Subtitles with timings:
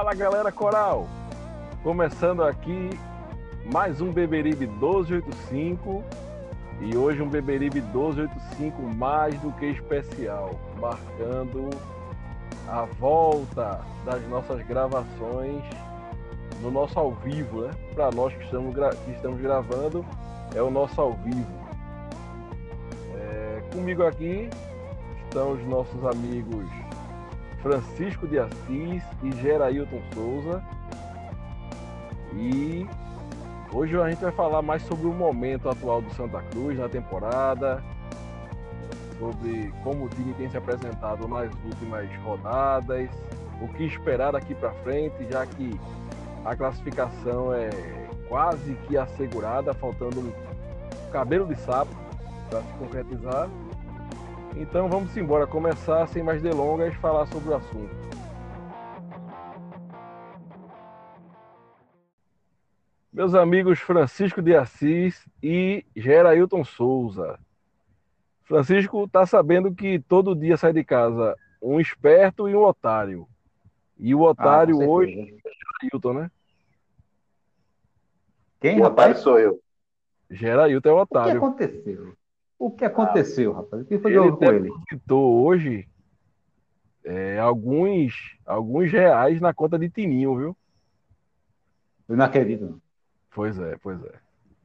[0.00, 1.06] Fala galera coral!
[1.82, 2.88] Começando aqui
[3.70, 6.02] mais um Beberibe 1285
[6.80, 11.68] e hoje um Beberibe 1285 mais do que especial, marcando
[12.66, 15.62] a volta das nossas gravações
[16.62, 17.70] no nosso ao vivo, né?
[17.94, 20.02] Para nós que estamos, que estamos gravando,
[20.54, 21.60] é o nosso ao vivo.
[23.16, 24.48] É, comigo aqui
[25.26, 26.64] estão os nossos amigos
[27.62, 30.62] Francisco de Assis e Gerailton Souza.
[32.34, 32.86] E
[33.72, 37.82] hoje a gente vai falar mais sobre o momento atual do Santa Cruz na temporada,
[39.18, 43.10] sobre como o time tem se apresentado nas últimas rodadas,
[43.60, 45.78] o que esperar daqui para frente, já que
[46.44, 47.68] a classificação é
[48.28, 50.32] quase que assegurada, faltando um
[51.10, 51.94] cabelo de sapo
[52.48, 53.48] para se concretizar.
[54.56, 57.94] Então vamos embora, começar sem mais delongas, falar sobre o assunto.
[63.12, 67.38] Meus amigos Francisco de Assis e Gerailton Souza.
[68.42, 73.28] Francisco está sabendo que todo dia sai de casa um esperto e um otário.
[73.98, 76.30] E o otário ah, hoje é Gerailton, né?
[78.60, 79.10] Quem, o rapaz?
[79.10, 79.60] otário sou eu.
[80.30, 81.30] Gerailton é o otário.
[81.30, 82.19] O que aconteceu?
[82.60, 83.82] O que aconteceu, ah, rapaz?
[83.82, 84.68] O que foi ele com ele?
[84.68, 85.88] depositou hoje
[87.02, 90.56] é, alguns, alguns reais na conta de Tininho, viu?
[92.06, 92.78] Eu não acredito.
[93.30, 94.12] Pois é, pois é.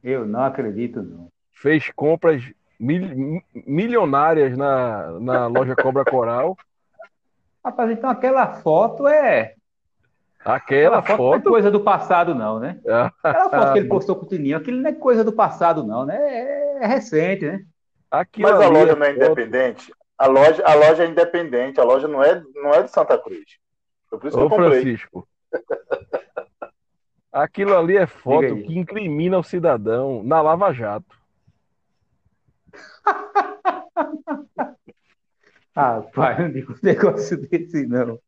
[0.04, 1.28] Eu não acredito, não.
[1.50, 2.42] Fez compras
[2.78, 6.54] mil, milionárias na, na loja Cobra Coral.
[7.64, 9.54] Rapaz, então aquela foto é.
[10.44, 11.44] Aquela, aquela foto, foto...
[11.44, 12.78] não é coisa do passado, não, né?
[13.24, 16.04] Aquela foto que ele postou com o Tininho, aquilo não é coisa do passado, não,
[16.04, 16.14] né?
[16.18, 17.64] É, é recente, né?
[18.10, 19.92] Aquilo Mas a loja é não é independente.
[20.18, 23.58] A loja, a loja é independente, a loja não é, não é de Santa Cruz.
[24.08, 24.80] Foi por isso Ô, que eu comprei.
[24.80, 25.28] Francisco.
[27.32, 31.14] Aquilo ali é foto que incrimina o cidadão na Lava Jato.
[35.76, 38.18] ah, pai, não digo um negócio desse, não.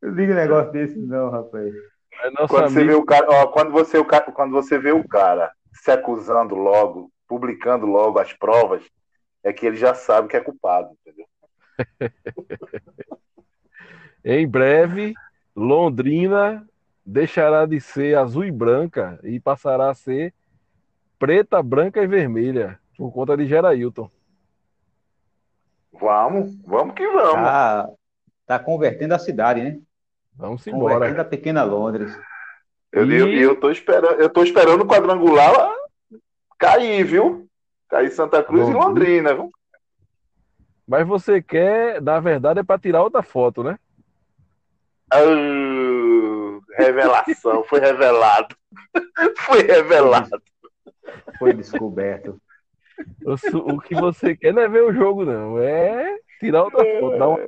[0.00, 1.74] Não digo um negócio desse, não, rapaz.
[2.22, 2.70] É quando, amigo...
[2.70, 7.10] você vê o cara, ó, quando, você, quando você vê o cara se acusando logo
[7.30, 8.82] publicando logo as provas,
[9.44, 11.26] é que ele já sabe que é culpado, entendeu?
[14.24, 15.14] em breve,
[15.54, 16.68] Londrina
[17.06, 20.34] deixará de ser azul e branca e passará a ser
[21.20, 24.10] preta, branca e vermelha, por conta de Gerailton.
[25.92, 27.34] Vamos, vamos que vamos.
[27.34, 27.88] Tá,
[28.44, 29.78] tá convertendo a cidade, né?
[30.34, 30.94] Vamos embora.
[30.94, 32.12] Convertendo a pequena Londres.
[32.90, 33.14] Eu, e...
[33.14, 35.79] eu, eu, tô esperando, eu tô esperando o quadrangular
[36.60, 37.48] cair, viu?
[37.88, 39.50] Cair Santa Cruz Bom, e Londrina, viu?
[40.86, 43.78] Mas você quer, na verdade, é para tirar outra foto, né?
[45.12, 48.54] Uh, revelação, foi revelado.
[49.38, 50.42] foi revelado.
[51.38, 52.40] Foi descoberto.
[53.24, 55.58] O, o, que você quer não é ver o jogo, não.
[55.58, 57.18] É tirar outra foto.
[57.18, 57.40] Dar uma...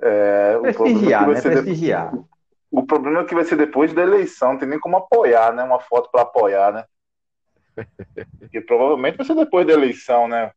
[0.00, 1.40] é, prestigiar, né?
[1.40, 2.10] Prestigiar.
[2.10, 2.26] Depois...
[2.70, 5.62] O problema é que vai ser depois da eleição, não tem nem como apoiar, né?
[5.62, 6.84] Uma foto para apoiar, né?
[8.50, 10.52] Que provavelmente vai ser depois da eleição, né?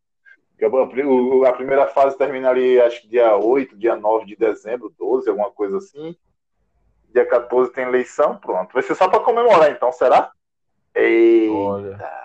[1.48, 5.52] A primeira fase termina ali, acho que dia 8, dia 9 de dezembro, 12, alguma
[5.52, 6.16] coisa assim.
[7.14, 8.74] Dia 14 tem eleição, pronto.
[8.74, 10.32] Vai ser só para comemorar, então, será?
[10.96, 11.54] Eita.
[11.54, 12.18] Olha.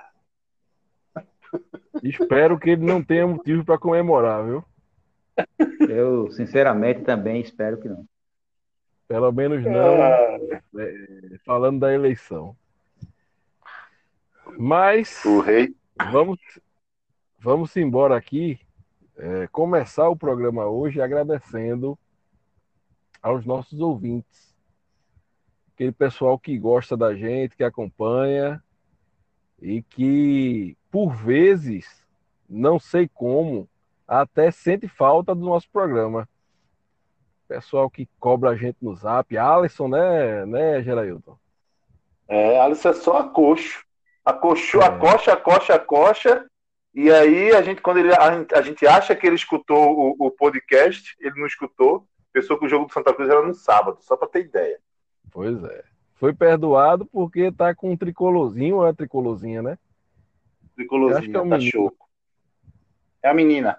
[2.02, 4.64] Espero que ele não tenha motivo para comemorar, viu?
[5.88, 8.06] Eu, sinceramente, também espero que não.
[9.06, 10.38] Pelo menos não ah.
[10.78, 10.94] é,
[11.44, 12.56] falando da eleição.
[14.58, 15.74] Mas o rei.
[16.10, 16.38] Vamos,
[17.38, 18.58] vamos embora aqui.
[19.16, 21.98] É, começar o programa hoje agradecendo
[23.22, 24.54] aos nossos ouvintes.
[25.74, 28.62] Aquele pessoal que gosta da gente, que acompanha
[29.60, 32.04] e que, por vezes,
[32.48, 33.68] não sei como,
[34.06, 36.28] até sente falta do nosso programa.
[37.46, 39.36] Pessoal que cobra a gente no zap.
[39.36, 41.36] Alisson, né, né, Gerailton?
[42.26, 43.84] É, Alisson é só a coxo.
[44.24, 44.86] Acochou, é.
[44.86, 46.46] acocha, acocha, acocha
[46.94, 50.30] E aí, a gente, quando ele, a, a gente acha que ele escutou o, o,
[50.30, 52.06] podcast, ele não escutou.
[52.32, 54.78] Pensou que o jogo do Santa Cruz era no sábado, só para ter ideia.
[55.30, 55.84] Pois é.
[56.14, 59.76] Foi perdoado porque tá com um tricolorzinho ou é tricolorzinha, né?
[60.76, 61.92] Tricolorzinha, é tá show.
[63.22, 63.78] É a menina.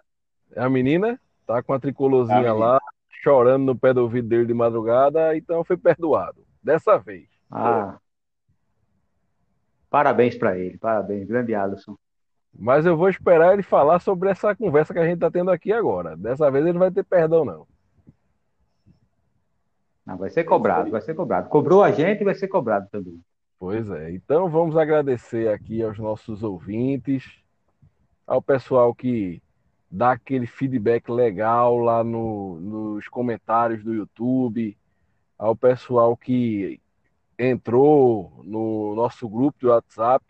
[0.55, 1.19] É a menina?
[1.47, 2.81] Tá com a tricolorzinha é a lá,
[3.21, 6.45] chorando no pé do ouvido dele de madrugada, então foi perdoado.
[6.61, 7.27] Dessa vez.
[7.51, 7.97] Ah.
[9.93, 11.95] Parabéns para ele, parabéns, grande Alisson.
[12.51, 15.71] Mas eu vou esperar ele falar sobre essa conversa que a gente está tendo aqui
[15.71, 16.17] agora.
[16.17, 17.67] Dessa vez ele não vai ter perdão, não.
[20.03, 21.47] Não, vai ser cobrado, vai ser cobrado.
[21.47, 23.21] Cobrou a gente e vai ser cobrado também.
[23.59, 24.11] Pois é.
[24.11, 27.31] Então vamos agradecer aqui aos nossos ouvintes,
[28.25, 29.43] ao pessoal que
[29.91, 34.75] dá aquele feedback legal lá no, nos comentários do YouTube,
[35.37, 36.81] ao pessoal que
[37.49, 40.25] entrou no nosso grupo de WhatsApp.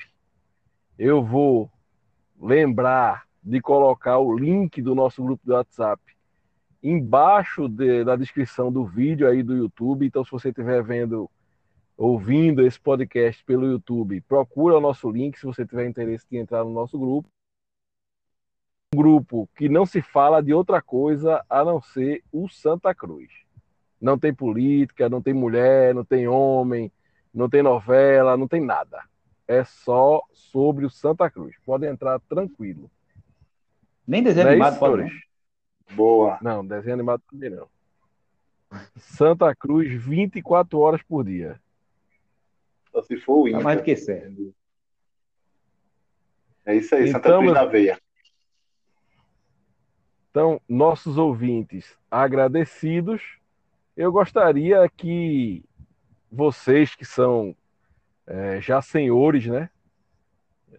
[0.98, 1.70] Eu vou
[2.40, 6.02] lembrar de colocar o link do nosso grupo do WhatsApp
[6.84, 10.06] embaixo de, da descrição do vídeo aí do YouTube.
[10.06, 11.30] Então, se você estiver vendo,
[11.96, 16.64] ouvindo esse podcast pelo YouTube, procura o nosso link se você tiver interesse de entrar
[16.66, 17.30] no nosso grupo.
[18.94, 23.30] Um grupo que não se fala de outra coisa a não ser o Santa Cruz.
[24.00, 26.92] Não tem política, não tem mulher, não tem homem,
[27.34, 29.04] não tem novela, não tem nada
[29.48, 31.56] é só sobre o Santa Cruz.
[31.66, 32.90] Pode entrar tranquilo.
[34.08, 35.28] Nem desenho não é animado pode.
[35.92, 36.40] Boa.
[36.42, 37.68] Não, desenho animado também não.
[38.98, 41.60] Santa Cruz 24 horas por dia.
[42.92, 43.60] Só se for o Inter.
[43.60, 44.54] Tá mais do que certo.
[46.66, 48.00] É isso aí, Santa então, Cruz na veia.
[50.30, 53.22] Então, nossos ouvintes agradecidos,
[53.96, 55.64] eu gostaria que
[56.34, 57.56] vocês que são
[58.26, 59.70] é, já senhores, né?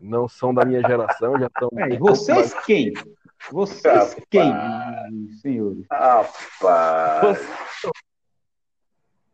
[0.02, 1.68] Não são da minha geração, já estão.
[1.78, 2.66] É, vocês mais...
[2.66, 2.92] quem?
[3.50, 4.16] Vocês Rapaz.
[4.28, 4.52] quem,
[5.40, 5.86] senhores?
[5.90, 7.38] Rapaz.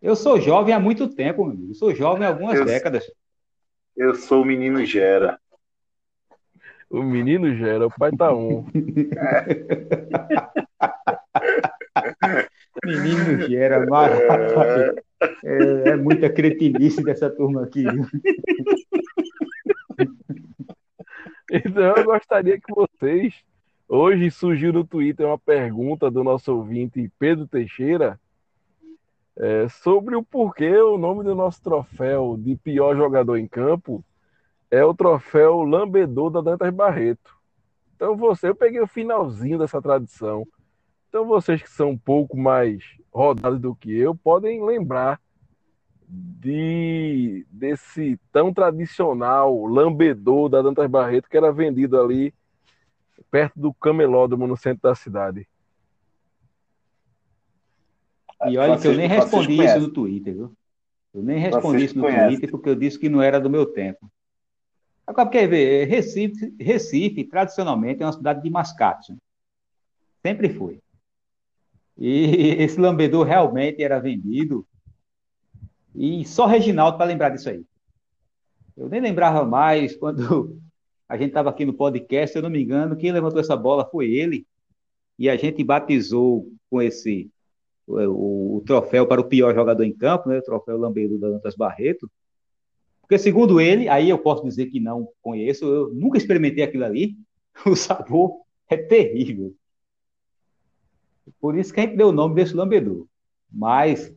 [0.03, 1.71] Eu sou jovem há muito tempo, meu amigo.
[1.71, 3.11] Eu sou jovem há algumas eu, décadas.
[3.97, 5.39] Eu sou o menino Gera.
[6.89, 8.67] O menino Gera, o pai tá um.
[12.85, 14.95] menino Gera, maravilha.
[15.45, 17.85] É, é muita cretinice dessa turma aqui.
[21.53, 23.35] Então eu gostaria que vocês.
[23.89, 28.21] Hoje surgiu no Twitter uma pergunta do nosso ouvinte Pedro Teixeira
[29.37, 34.05] é, sobre o porquê o nome do nosso troféu de pior jogador em campo
[34.71, 37.35] é o troféu Lambedor da Dantas Barreto.
[37.97, 40.47] Então você, eu peguei o finalzinho dessa tradição.
[41.11, 45.21] Então vocês que são um pouco mais rodados do que eu podem lembrar
[46.09, 52.33] de desse tão tradicional lambedor da Dantas Barreto que era vendido ali
[53.29, 55.49] perto do camelódromo no centro da cidade.
[58.47, 60.53] E olha que eu nem respondi isso no Twitter, viu?
[61.13, 64.09] Eu nem respondi isso no Twitter porque eu disse que não era do meu tempo.
[65.05, 69.17] Agora, quer ver, Recife, Recife, tradicionalmente, é uma cidade de mascate.
[70.23, 70.81] Sempre foi.
[72.01, 74.67] E esse lambedor realmente era vendido.
[75.95, 77.63] E só Reginaldo para lembrar disso aí.
[78.77, 80.59] Eu nem lembrava mais quando
[81.09, 83.85] a gente estava aqui no podcast, se eu não me engano, quem levantou essa bola
[83.85, 84.47] foi ele.
[85.19, 87.31] E a gente batizou com esse
[87.87, 90.39] o, o troféu para o pior jogador em campo, né?
[90.39, 92.11] O troféu Lambedor da Dantas Barreto.
[93.03, 97.17] Porque, segundo ele, aí eu posso dizer que não conheço, eu nunca experimentei aquilo ali.
[97.67, 99.53] O sabor é terrível.
[101.41, 103.07] Por isso que a gente deu o nome desse lambedor.
[103.51, 104.13] Mas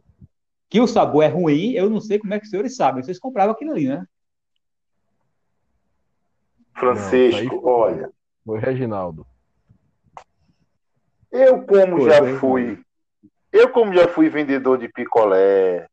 [0.70, 3.04] que o sabor é ruim, eu não sei como é que os senhores sabem.
[3.04, 4.06] Vocês compravam aquilo ali, né?
[6.76, 8.12] Francisco, não, olha.
[8.46, 9.26] Foi Reginaldo.
[11.32, 12.84] Eu, como Foi, já fui.
[13.52, 15.88] Eu, como já fui vendedor de picolé,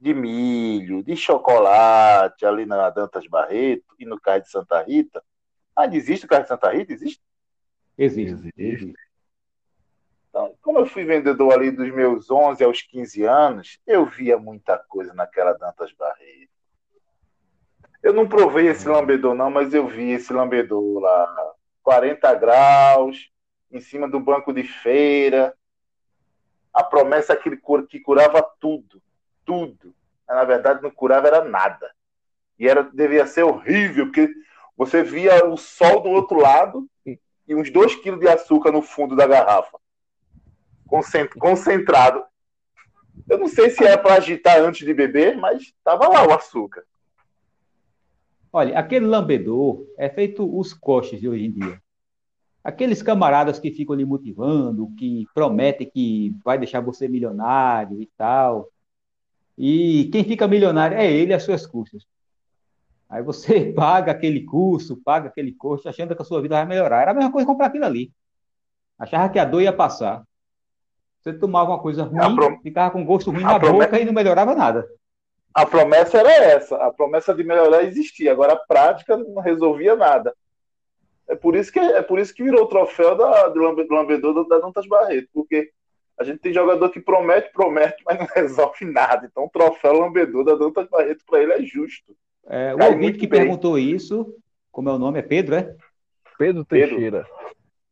[0.00, 5.22] de milho, de chocolate, ali na Dantas Barreto e no Cais de Santa Rita.
[5.76, 6.92] Ah, existe o Cais de Santa Rita?
[6.92, 7.22] Existe?
[7.96, 8.52] Existe.
[8.56, 8.94] existe.
[10.32, 14.78] Então, como eu fui vendedor ali dos meus 11 aos 15 anos, eu via muita
[14.78, 16.48] coisa naquela Dantas Barreto.
[18.02, 21.52] Eu não provei esse lambedor, não, mas eu vi esse lambedor lá.
[21.82, 23.30] 40 graus,
[23.70, 25.54] em cima do banco de feira.
[26.72, 27.54] A promessa que,
[27.90, 29.02] que curava tudo.
[29.44, 29.94] Tudo.
[30.26, 31.92] Mas, na verdade, não curava era nada.
[32.58, 34.32] E era, devia ser horrível, porque
[34.78, 39.14] você via o sol do outro lado e uns 2 quilos de açúcar no fundo
[39.14, 39.81] da garrafa
[41.38, 42.22] concentrado.
[43.28, 46.84] Eu não sei se era para agitar antes de beber, mas estava lá o açúcar.
[48.52, 51.80] Olha, aquele lambedor é feito os coxes de hoje em dia.
[52.64, 58.68] aqueles camaradas que ficam lhe motivando, que prometem que vai deixar você milionário e tal.
[59.58, 62.06] E quem fica milionário é ele às suas custas.
[63.08, 67.02] Aí você paga aquele curso, paga aquele curso, achando que a sua vida vai melhorar.
[67.02, 68.12] Era a mesma coisa comprar aquilo ali.
[68.98, 70.22] Achava que a dor ia passar.
[71.22, 72.58] Você tomava uma coisa ruim, prom...
[72.60, 74.88] ficava com gosto ruim a na boca e não melhorava nada.
[75.54, 76.76] A promessa era essa.
[76.76, 78.32] A promessa de melhorar existia.
[78.32, 80.34] Agora a prática não resolvia nada.
[81.28, 84.58] É por isso que, é por isso que virou o troféu da, do lambedor da
[84.58, 85.70] Dantas Barreto, porque
[86.18, 89.26] a gente tem jogador que promete, promete, mas não resolve nada.
[89.30, 92.16] Então o troféu lambedor da Dantas Barreto para ele é justo.
[92.48, 93.42] É, o ouvinte que bem.
[93.42, 94.34] perguntou isso,
[94.72, 95.20] como é o nome?
[95.20, 95.76] É Pedro, é?
[96.36, 97.24] Pedro Teixeira.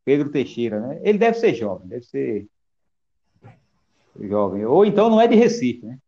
[0.04, 1.00] Pedro Teixeira, né?
[1.04, 2.48] Ele deve ser jovem, deve ser
[4.28, 4.64] jovem.
[4.64, 5.98] Ou então não é de Recife, né?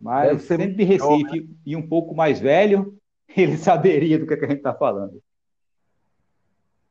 [0.00, 1.50] Mas sendo de Recife jovem.
[1.64, 2.96] e um pouco mais velho,
[3.36, 5.22] ele saberia do que, é que a gente está falando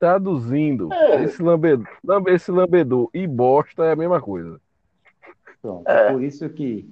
[0.03, 1.24] traduzindo, é.
[1.24, 1.88] esse, lambedor,
[2.27, 4.60] esse lambedor e bosta é a mesma coisa.
[5.62, 6.12] Pronto, é.
[6.12, 6.89] por isso que,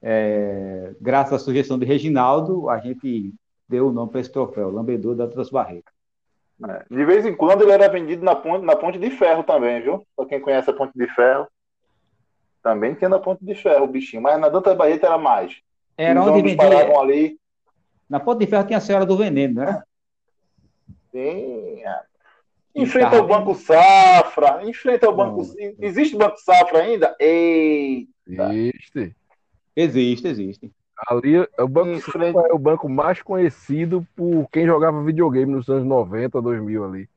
[0.00, 3.34] é, graças à sugestão de Reginaldo, a gente
[3.68, 5.90] deu o nome para esse troféu, lambedor da Transbarreca.
[6.68, 6.84] É.
[6.88, 10.06] De vez em quando ele era vendido na ponte, na ponte de ferro também, viu?
[10.14, 11.48] Para quem conhece a ponte de ferro.
[12.62, 15.56] Também tinha na ponte de ferro o bichinho, mas na Danta Barreto era mais.
[15.96, 16.98] Era Os onde vendia.
[16.98, 17.38] ali.
[18.08, 19.82] Na ponte de ferro tinha a Senhora do Veneno, né?
[21.10, 21.82] Sim,
[22.74, 24.62] Enfrenta o Banco Safra.
[24.64, 25.42] Enfrenta o Banco.
[25.42, 25.74] Não.
[25.80, 27.16] Existe Banco Safra ainda?
[27.18, 28.08] Eita.
[28.28, 29.16] Existe.
[29.74, 30.72] Existe, existe.
[31.08, 32.32] Ali, o Banco Enfrenta...
[32.32, 37.08] Safra é o banco mais conhecido por quem jogava videogame nos anos 90, 2000 ali.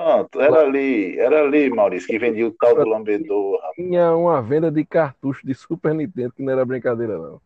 [0.00, 3.60] Pronto, era ali, era ali, Maurício, que vendia o tal do lambedor.
[3.74, 7.40] Tinha uma venda de cartucho de Super Nintendo que não era brincadeira, não.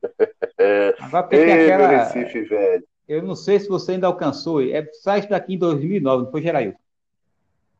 [1.00, 1.88] Agora, porque Ei, aquela...
[1.88, 2.86] Recife, velho.
[3.08, 4.62] Eu não sei se você ainda alcançou.
[4.62, 6.78] É, sai daqui em 2009, não foi, Gerailton?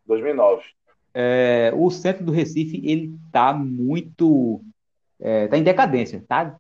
[0.07, 0.65] 2009.
[1.15, 4.61] É, o centro do Recife, ele tá muito...
[5.21, 6.57] É, tá em decadência, tá?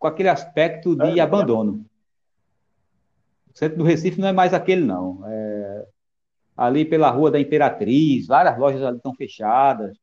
[0.00, 1.84] Com aquele aspecto de é, abandono.
[3.54, 5.22] O centro do Recife não é mais aquele, não.
[5.26, 5.86] É,
[6.56, 9.96] ali pela Rua da Imperatriz, várias lojas ali estão fechadas.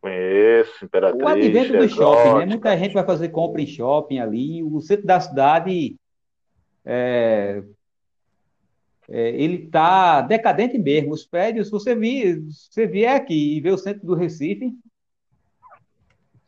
[0.00, 1.22] Conheço, Imperatriz.
[1.22, 2.46] O advento do shopping, né?
[2.46, 4.62] Muita gente vai fazer compra em shopping ali.
[4.62, 5.96] O centro da cidade
[6.84, 7.62] é,
[9.08, 11.12] é, ele está decadente mesmo.
[11.12, 14.72] Os prédios, você, vi, você vier aqui e vê o centro do Recife,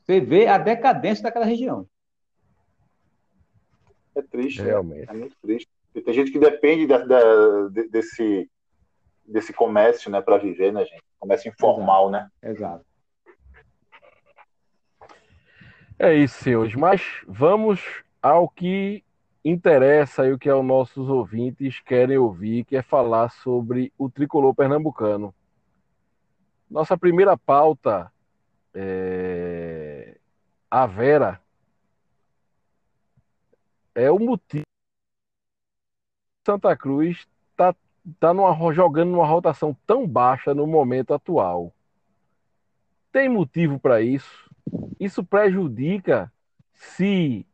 [0.02, 1.86] você vê a decadência daquela região.
[4.14, 4.68] É triste, né?
[4.68, 5.08] realmente.
[5.08, 5.68] É muito triste.
[5.94, 8.48] E tem gente que depende da, da, desse,
[9.30, 11.02] desse comércio, né, para viver, né, gente?
[11.18, 12.32] Comércio informal, Exato.
[12.42, 12.50] né?
[12.50, 12.84] Exato.
[15.98, 16.74] É isso, senhores.
[16.74, 19.04] Mas vamos ao que
[19.44, 24.08] interessa e o que é os nossos ouvintes querem ouvir, que é falar sobre o
[24.08, 25.34] tricolor pernambucano.
[26.70, 28.10] Nossa primeira pauta
[28.74, 30.16] é
[30.70, 31.40] a Vera
[33.94, 34.62] é o motivo
[36.46, 37.74] Santa Cruz está
[38.18, 41.72] tá numa, jogando numa rotação tão baixa no momento atual.
[43.12, 44.50] Tem motivo para isso?
[44.98, 46.32] Isso prejudica
[46.72, 47.44] se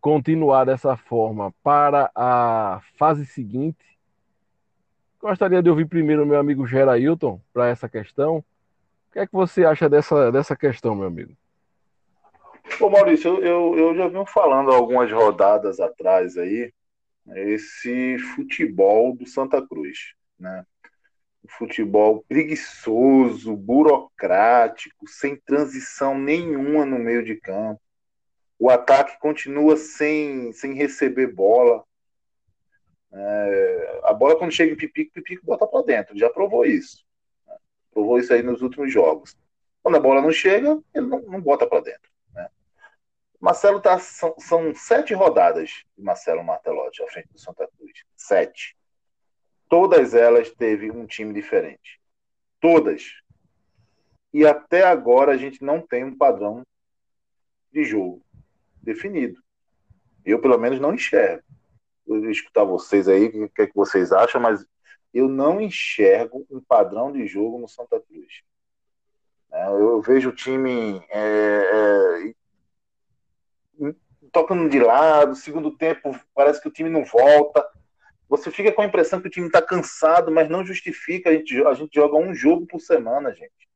[0.00, 3.84] continuar dessa forma para a fase seguinte.
[5.20, 8.38] Gostaria de ouvir primeiro o meu amigo Gerailton para essa questão.
[8.38, 11.32] O que é que você acha dessa, dessa questão, meu amigo?
[12.80, 16.72] Ô Maurício, eu, eu já vim falando algumas rodadas atrás aí,
[17.34, 20.64] esse futebol do Santa Cruz, né?
[21.48, 27.80] futebol preguiçoso, burocrático, sem transição nenhuma no meio de campo
[28.60, 31.82] o ataque continua sem, sem receber bola.
[33.10, 36.18] É, a bola, quando chega em Pipico, Pipico bota para dentro.
[36.18, 37.02] Já provou isso.
[37.46, 37.56] Né?
[37.90, 39.34] Provou isso aí nos últimos jogos.
[39.82, 42.10] Quando a bola não chega, ele não, não bota para dentro.
[43.40, 48.04] Marcelo tá, são, são, sete rodadas de Marcelo Martelotti à frente do Santa Cruz.
[48.14, 48.76] Sete.
[49.68, 51.98] Todas elas teve um time diferente.
[52.60, 53.14] Todas.
[54.32, 56.62] E até agora a gente não tem um padrão
[57.72, 58.22] de jogo
[58.82, 59.40] definido.
[60.24, 61.42] Eu, pelo menos, não enxergo.
[62.06, 64.66] Eu vou escutar vocês aí, o que, é que vocês acham, mas
[65.14, 68.42] eu não enxergo um padrão de jogo no Santa Cruz.
[69.52, 71.20] É, eu vejo o time é,
[72.28, 72.34] é,
[74.32, 77.66] tocando de lado, segundo tempo parece que o time não volta.
[78.28, 81.30] Você fica com a impressão que o time está cansado, mas não justifica.
[81.30, 83.68] A gente, a gente joga um jogo por semana, gente.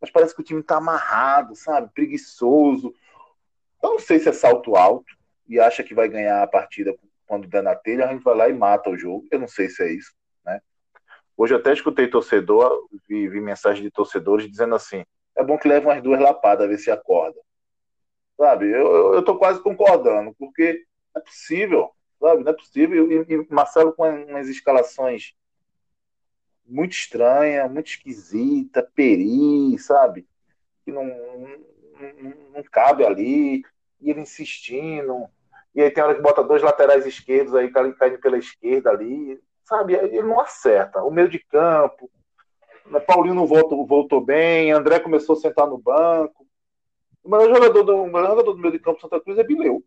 [0.00, 1.90] Mas parece que o time está amarrado, sabe?
[1.92, 2.94] Preguiçoso.
[3.82, 5.16] Eu não sei se é salto alto
[5.48, 6.94] e acha que vai ganhar a partida
[7.26, 9.26] quando der na telha, a gente vai lá e mata o jogo.
[9.30, 10.12] Eu não sei se é isso,
[10.44, 10.60] né?
[11.36, 15.04] Hoje até escutei torcedor, vi, vi mensagem de torcedores dizendo assim:
[15.36, 17.40] é bom que leve umas duas lapadas, ver se acorda.
[18.36, 18.66] Sabe?
[18.66, 22.42] Eu, eu, tô quase concordando, porque não é possível, sabe?
[22.42, 23.10] Não é possível.
[23.10, 25.34] E, e Marcelo com umas escalações
[26.66, 30.26] muito estranha, muito esquisita, peri, sabe?
[30.84, 33.62] Que não, não, não cabe ali,
[34.00, 35.28] e ele insistindo.
[35.74, 39.94] E aí tem hora que bota dois laterais esquerdos aí, caindo pela esquerda ali, sabe?
[39.94, 41.02] Ele não acerta.
[41.02, 42.10] O meio de campo,
[42.86, 46.43] né, Paulinho não voltou, voltou bem, André começou a sentar no banco.
[47.24, 49.82] O melhor jogador do, o melhor jogador do meio de campo Santa Cruz é Bileu.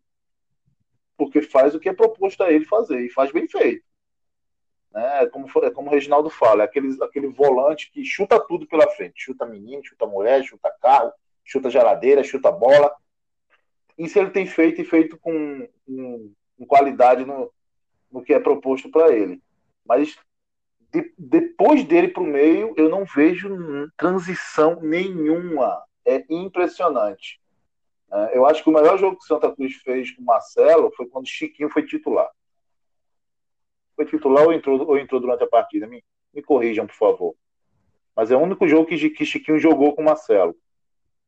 [1.16, 3.84] Porque faz o que é proposto a ele fazer, e faz bem feito.
[4.92, 5.26] Né?
[5.28, 9.22] Como, é como o Reginaldo fala, é aquele, aquele volante que chuta tudo pela frente.
[9.22, 11.12] Chuta menino, chuta mulher, chuta carro,
[11.44, 12.92] chuta geladeira, chuta bola.
[13.96, 17.52] Isso ele tem feito e feito com, com, com qualidade no,
[18.10, 19.40] no que é proposto para ele.
[19.84, 20.18] Mas
[20.92, 23.48] de, depois dele para o meio, eu não vejo
[23.96, 25.82] transição nenhuma.
[26.08, 27.40] É impressionante.
[28.10, 31.06] É, eu acho que o melhor jogo que Santa Cruz fez com o Marcelo foi
[31.06, 32.30] quando Chiquinho foi titular.
[33.94, 35.86] Foi titular ou entrou, ou entrou durante a partida?
[35.86, 37.34] Me, me corrijam, por favor.
[38.16, 40.56] Mas é o único jogo que, que Chiquinho jogou com o Marcelo.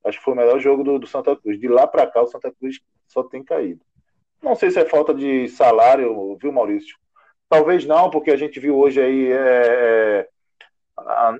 [0.04, 1.60] Acho que foi o melhor jogo do, do Santa Cruz.
[1.60, 3.84] De lá para cá, o Santa Cruz só tem caído.
[4.42, 6.96] Não sei se é falta de salário, viu, Maurício?
[7.48, 10.28] Talvez não, porque a gente viu hoje aí é, é,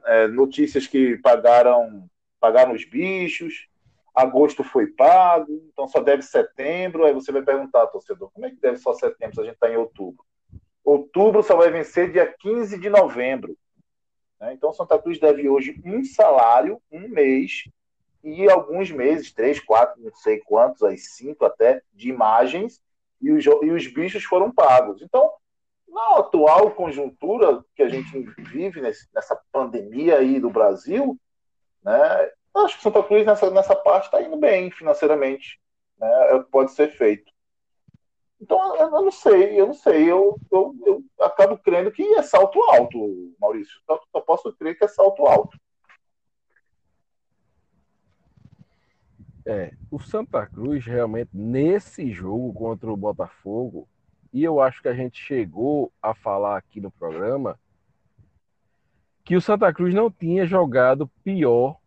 [0.06, 2.08] é, notícias que pagaram,
[2.40, 3.68] pagaram os bichos,
[4.14, 7.04] agosto foi pago, então só deve setembro.
[7.04, 9.70] Aí você vai perguntar, torcedor, como é que deve só setembro se a gente está
[9.70, 10.24] em outubro?
[10.84, 13.56] Outubro só vai vencer dia 15 de novembro.
[14.40, 14.54] Né?
[14.54, 17.64] Então Santa Cruz deve hoje um salário, um mês,
[18.22, 22.82] e alguns meses, três, quatro, não sei quantos, aí cinco até, de imagens,
[23.20, 25.02] e os, e os bichos foram pagos.
[25.02, 25.30] Então,
[25.88, 31.18] na atual conjuntura que a gente vive nesse, nessa pandemia aí do Brasil,
[31.82, 35.60] né, acho que Santa Cruz nessa, nessa parte está indo bem financeiramente.
[35.98, 37.30] Né, é o que pode ser feito.
[38.40, 40.10] Então, eu não sei, eu não sei.
[40.10, 43.78] Eu, eu, eu acabo crendo que é salto alto, Maurício.
[43.86, 45.58] Só, só posso crer que é salto alto.
[49.46, 53.88] É, o Santa Cruz realmente nesse jogo contra o Botafogo,
[54.32, 57.58] e eu acho que a gente chegou a falar aqui no programa
[59.24, 61.78] que o Santa Cruz não tinha jogado pior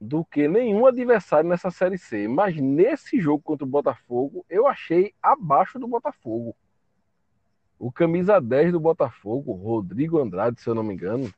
[0.00, 2.28] do que nenhum adversário nessa Série C.
[2.28, 6.54] Mas nesse jogo contra o Botafogo, eu achei abaixo do Botafogo.
[7.78, 11.32] O camisa 10 do Botafogo, Rodrigo Andrade, se eu não me engano,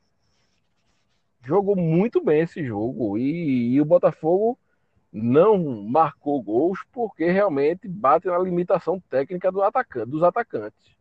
[1.44, 3.16] jogou muito bem esse jogo.
[3.16, 4.58] E, e o Botafogo
[5.12, 10.96] não marcou gols porque realmente bate na limitação técnica do atacante, dos atacantes.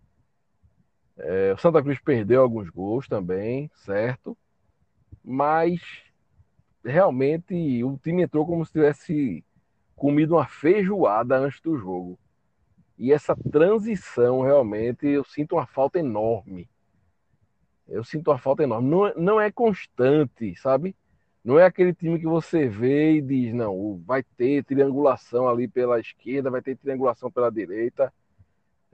[1.17, 4.37] É, o Santa Cruz perdeu alguns gols também, certo?
[5.23, 5.81] Mas
[6.83, 9.43] realmente o time entrou como se tivesse
[9.95, 12.19] comido uma feijoada antes do jogo.
[12.97, 16.69] E essa transição realmente eu sinto uma falta enorme.
[17.87, 18.89] Eu sinto uma falta enorme.
[18.89, 20.95] Não, não é constante, sabe?
[21.43, 25.99] Não é aquele time que você vê e diz, não, vai ter triangulação ali pela
[25.99, 28.11] esquerda, vai ter triangulação pela direita,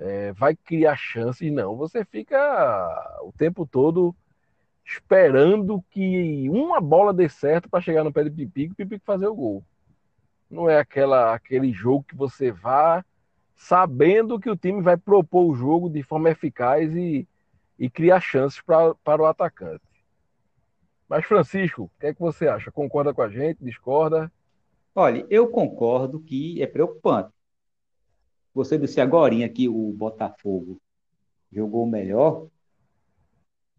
[0.01, 1.51] é, vai criar chances.
[1.51, 2.37] Não, você fica
[3.21, 4.15] o tempo todo
[4.83, 9.27] esperando que uma bola dê certo para chegar no pé de Pipico e Pipico fazer
[9.27, 9.63] o gol.
[10.49, 13.05] Não é aquela, aquele jogo que você vá
[13.55, 17.27] sabendo que o time vai propor o jogo de forma eficaz e,
[17.77, 19.83] e criar chances pra, para o atacante.
[21.07, 22.71] Mas, Francisco, o que é que você acha?
[22.71, 23.63] Concorda com a gente?
[23.63, 24.31] Discorda?
[24.95, 27.31] Olha, eu concordo que é preocupante.
[28.53, 30.79] Você disse agora que o Botafogo
[31.51, 32.47] jogou melhor.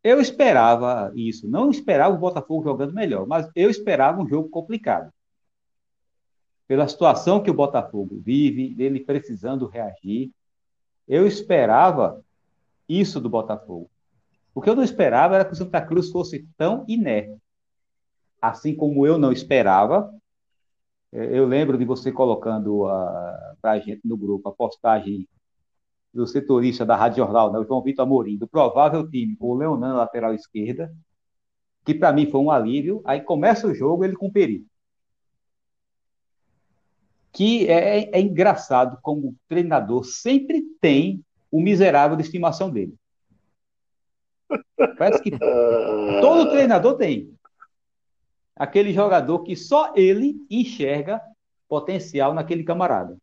[0.03, 1.49] Eu esperava isso.
[1.49, 5.13] Não esperava o Botafogo jogando melhor, mas eu esperava um jogo complicado.
[6.67, 10.31] Pela situação que o Botafogo vive, dele precisando reagir,
[11.07, 12.23] eu esperava
[12.89, 13.91] isso do Botafogo.
[14.55, 17.37] O que eu não esperava era que o Santa Cruz fosse tão inerte.
[18.41, 20.13] Assim como eu não esperava,
[21.13, 25.29] é, eu lembro de você colocando uh, para a gente no grupo a postagem
[26.13, 29.55] do setorista da Rádio Jornal, né, o João Vitor Amorim, do provável time com o
[29.55, 30.93] Leonan na lateral esquerda,
[31.85, 33.01] que para mim foi um alívio.
[33.05, 34.67] Aí começa o jogo ele com perigo.
[37.33, 42.95] Que é, é engraçado como o treinador sempre tem o miserável de estimação dele.
[44.99, 45.31] Parece que
[46.21, 47.33] todo treinador tem.
[48.55, 51.23] Aquele jogador que só ele enxerga
[51.67, 53.17] potencial naquele camarada.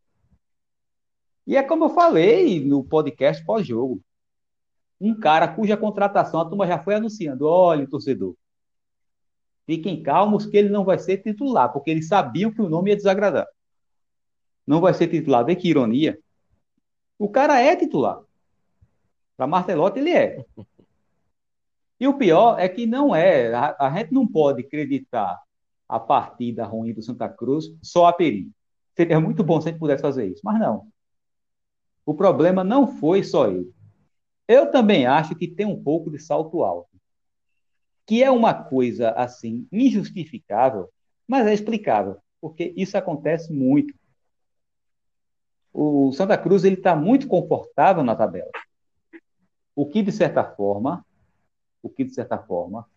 [1.50, 4.00] E é como eu falei no podcast pós-jogo.
[5.02, 7.48] Um cara cuja contratação a turma já foi anunciando.
[7.48, 8.36] Olha, torcedor,
[9.66, 12.96] fiquem calmos que ele não vai ser titular, porque eles sabiam que o nome ia
[12.96, 13.48] desagradar.
[14.68, 16.20] Não vai ser titular, vê que ironia.
[17.18, 18.22] O cara é titular.
[19.36, 20.46] Para Martelotti, ele é.
[22.00, 23.52] E o pior é que não é.
[23.56, 25.42] A, a, gente não pode acreditar
[25.88, 28.52] a partida ruim do Santa Cruz só a Peri.
[28.96, 30.88] Seria muito bom se a gente pudesse fazer isso, mas não.
[32.10, 33.72] O problema não foi só ele.
[34.48, 36.90] Eu também acho que tem um pouco de salto alto,
[38.04, 40.90] que é uma coisa assim injustificável,
[41.28, 43.94] mas é explicável, porque isso acontece muito.
[45.72, 48.50] O Santa Cruz ele está muito confortável na tabela,
[49.76, 51.06] o que de certa forma,
[51.84, 52.88] o que de certa forma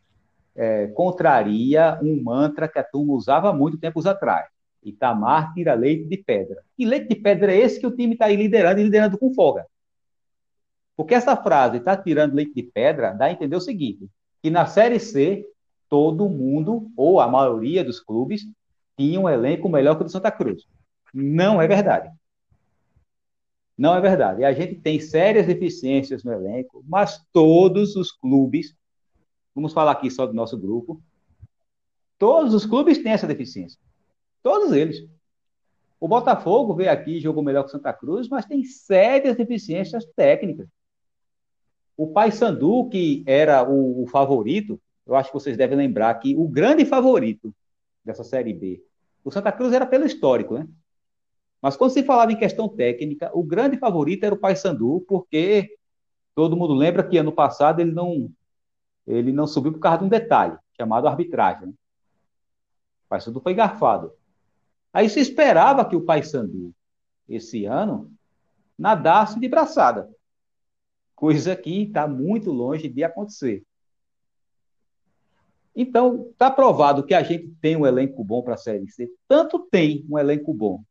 [0.54, 4.48] é, contraria um mantra que a turma usava muito tempos atrás.
[4.82, 6.62] Itamar tira leite de pedra.
[6.78, 9.32] E leite de pedra é esse que o time está aí liderando e liderando com
[9.32, 9.66] folga.
[10.96, 14.08] Porque essa frase, está tirando leite de pedra, dá a entender o seguinte,
[14.42, 15.46] que na Série C,
[15.88, 18.42] todo mundo, ou a maioria dos clubes,
[18.96, 20.64] tinha um elenco melhor que o do Santa Cruz.
[21.14, 22.10] Não é verdade.
[23.76, 24.44] Não é verdade.
[24.44, 28.74] A gente tem sérias deficiências no elenco, mas todos os clubes,
[29.54, 31.02] vamos falar aqui só do nosso grupo,
[32.18, 33.78] todos os clubes têm essa deficiência.
[34.42, 35.06] Todos eles.
[36.00, 40.04] O Botafogo veio aqui e jogou melhor que o Santa Cruz, mas tem sérias deficiências
[40.16, 40.66] técnicas.
[41.96, 46.48] O Paysandu, que era o, o, favorito, eu acho que vocês devem lembrar que o
[46.48, 47.54] grande favorito
[48.04, 48.82] dessa Série B,
[49.22, 50.66] o Santa Cruz era pelo histórico, né?
[51.60, 55.76] Mas quando se falava em questão técnica, o grande favorito era o Paysandu, porque
[56.34, 58.28] todo mundo lembra que ano passado ele não
[59.06, 61.68] ele não subiu por causa de um detalhe, chamado arbitragem.
[61.68, 61.74] Né?
[63.06, 64.12] O Paysandu foi garfado.
[64.92, 66.74] Aí se esperava que o Paysandu,
[67.28, 68.12] esse ano,
[68.78, 70.10] nadasse de braçada.
[71.14, 73.64] Coisa que está muito longe de acontecer.
[75.74, 79.10] Então, está provado que a gente tem um elenco bom para a Série C.
[79.26, 80.84] Tanto tem um elenco bom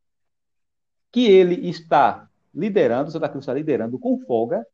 [1.11, 4.65] que ele está liderando, o Santa Cruz está liderando com folga,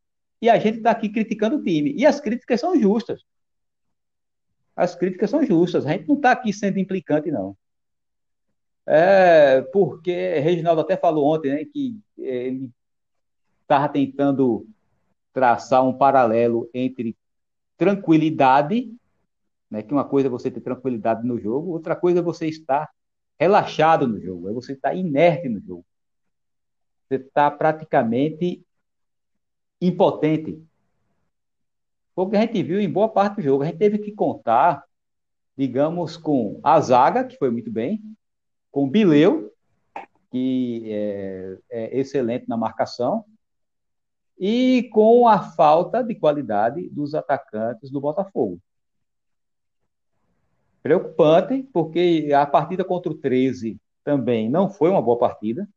[0.42, 1.94] e a gente está aqui criticando o time.
[1.94, 3.24] E as críticas são justas.
[4.76, 5.86] As críticas são justas.
[5.86, 7.58] A gente não está aqui sendo implicante, não.
[8.88, 12.72] É, porque Reginaldo até falou ontem né, que ele
[13.62, 14.66] estava tentando
[15.34, 17.16] traçar um paralelo entre
[17.76, 18.90] tranquilidade,
[19.70, 22.90] né, que uma coisa é você ter tranquilidade no jogo, outra coisa é você estar
[23.38, 25.86] relaxado no jogo, é você estar inerte no jogo.
[27.08, 28.66] Você está praticamente
[29.82, 30.62] impotente.
[32.16, 33.64] O que a gente viu em boa parte do jogo.
[33.64, 34.84] A gente teve que contar,
[35.56, 38.02] digamos, com a zaga, que foi muito bem,
[38.72, 39.52] com Bileu,
[40.32, 43.26] que é, é excelente na marcação,
[44.40, 48.60] e com a falta de qualidade dos atacantes do Botafogo.
[50.84, 55.68] Preocupante, porque a partida contra o 13 também não foi uma boa partida.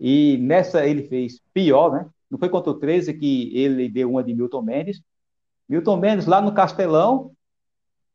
[0.00, 2.10] E nessa ele fez pior, né?
[2.30, 5.02] Não foi contra o 13 que ele deu uma de Milton Mendes.
[5.68, 7.32] Milton Mendes lá no Castelão,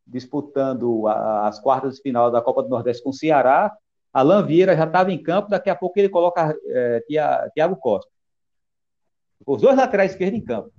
[0.06, 3.76] disputando a, as quartas de final da Copa do Nordeste com o Ceará.
[4.12, 7.04] Alain Vieira já estava em campo, daqui a pouco ele coloca é,
[7.54, 8.12] Tiago Costa.
[9.46, 10.72] Os dois laterais esquerdos em campo.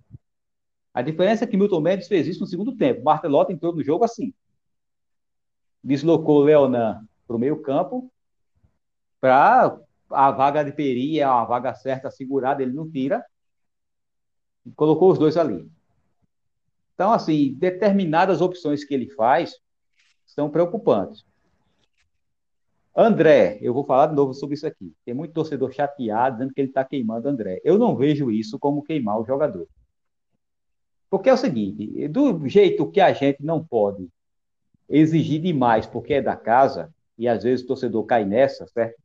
[0.93, 3.03] A diferença é que Milton Mendes fez isso no segundo tempo.
[3.03, 4.33] Martelotti entrou no jogo assim.
[5.83, 8.11] Deslocou Leonan para o meio campo
[9.21, 13.25] para a vaga de Peri, é uma vaga certa, segurada, ele não tira.
[14.77, 15.67] Colocou os dois ali.
[16.95, 19.55] Então, assim, determinadas opções que ele faz
[20.25, 21.25] são preocupantes.
[22.97, 24.95] André, eu vou falar de novo sobre isso aqui.
[25.05, 27.61] Tem muito torcedor chateado dizendo que ele está queimando André.
[27.65, 29.67] Eu não vejo isso como queimar o jogador.
[31.11, 34.09] Porque é o seguinte: do jeito que a gente não pode
[34.89, 39.03] exigir demais porque é da casa, e às vezes o torcedor cai nessa, certo?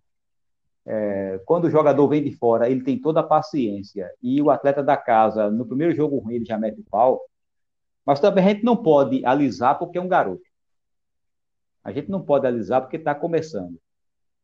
[0.86, 4.84] É, quando o jogador vem de fora, ele tem toda a paciência, e o atleta
[4.84, 7.22] da casa, no primeiro jogo ruim, ele já mete o pau,
[8.10, 10.42] mas também a gente não pode alisar porque é um garoto.
[11.84, 13.80] A gente não pode alisar porque está começando.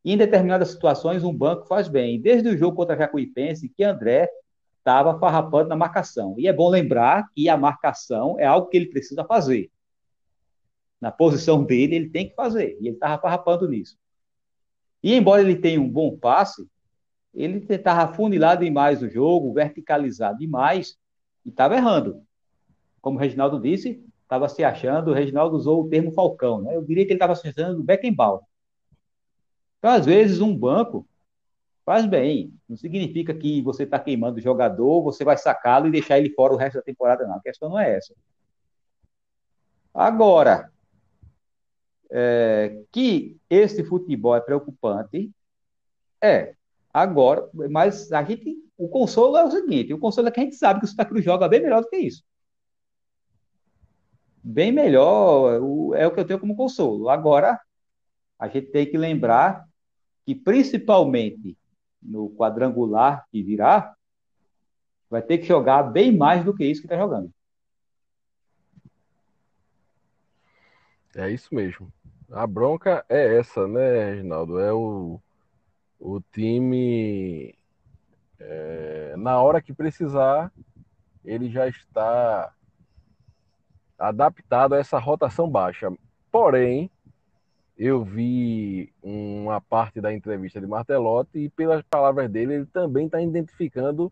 [0.03, 2.21] E em determinadas situações, um banco faz bem.
[2.21, 4.29] Desde o jogo contra a Jacuipense, que André
[4.77, 6.35] estava farrapando na marcação.
[6.37, 9.71] E é bom lembrar que a marcação é algo que ele precisa fazer.
[11.01, 12.77] Na posição dele, ele tem que fazer.
[12.79, 13.97] E ele estava farrapando nisso.
[15.01, 16.69] E embora ele tenha um bom passe,
[17.33, 20.95] ele tentava funilar demais o jogo, verticalizar demais,
[21.43, 22.23] e estava errando
[23.05, 26.75] como o Reginaldo disse, estava se achando, o Reginaldo usou o termo Falcão, né?
[26.75, 28.41] Eu diria que ele estava se achando Beckenbauer.
[29.77, 31.07] Então, às vezes, um banco
[31.85, 32.51] Faz bem.
[32.67, 36.51] Não significa que você está queimando o jogador, você vai sacá-lo e deixar ele fora
[36.51, 37.35] o resto da temporada, não.
[37.35, 38.15] A questão não é essa.
[39.93, 40.71] Agora,
[42.09, 45.31] é, que esse futebol é preocupante,
[46.19, 46.55] é.
[46.91, 50.55] Agora, mas a gente, o consolo é o seguinte: o consolo é que a gente
[50.55, 52.23] sabe que o Santa Cruz joga bem melhor do que isso.
[54.47, 57.09] Bem melhor é o que eu tenho como consolo.
[57.09, 57.59] Agora,
[58.37, 59.67] a gente tem que lembrar
[60.23, 61.57] que, principalmente
[61.99, 63.95] no quadrangular que virá,
[65.09, 67.33] vai ter que jogar bem mais do que isso que está jogando.
[71.15, 71.91] É isso mesmo.
[72.29, 74.59] A bronca é essa, né, Reginaldo?
[74.59, 75.19] É o,
[75.99, 77.57] o time,
[78.39, 80.53] é, na hora que precisar,
[81.23, 82.54] ele já está
[83.97, 85.91] adaptado a essa rotação baixa.
[86.31, 86.89] Porém,
[87.77, 93.21] eu vi uma parte da entrevista de Martelotti e, pelas palavras dele, ele também está
[93.21, 94.11] identificando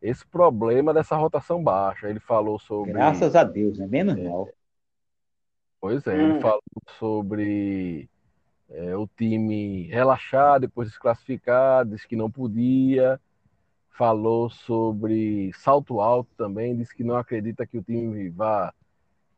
[0.00, 2.08] esse problema dessa rotação baixa.
[2.08, 2.92] Ele falou sobre.
[2.92, 3.86] Graças a Deus, né?
[3.86, 4.48] Menos é, mal.
[5.80, 6.40] Pois é, ele hum.
[6.40, 6.62] falou
[6.98, 8.08] sobre
[8.68, 13.20] é, o time relaxar depois de se classificar, disse que não podia.
[13.90, 18.72] Falou sobre salto alto também, disse que não acredita que o time vá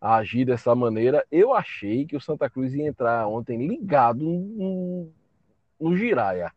[0.04, 1.24] agir dessa maneira.
[1.32, 5.10] Eu achei que o Santa Cruz ia entrar ontem ligado no,
[5.80, 6.52] no Giraia.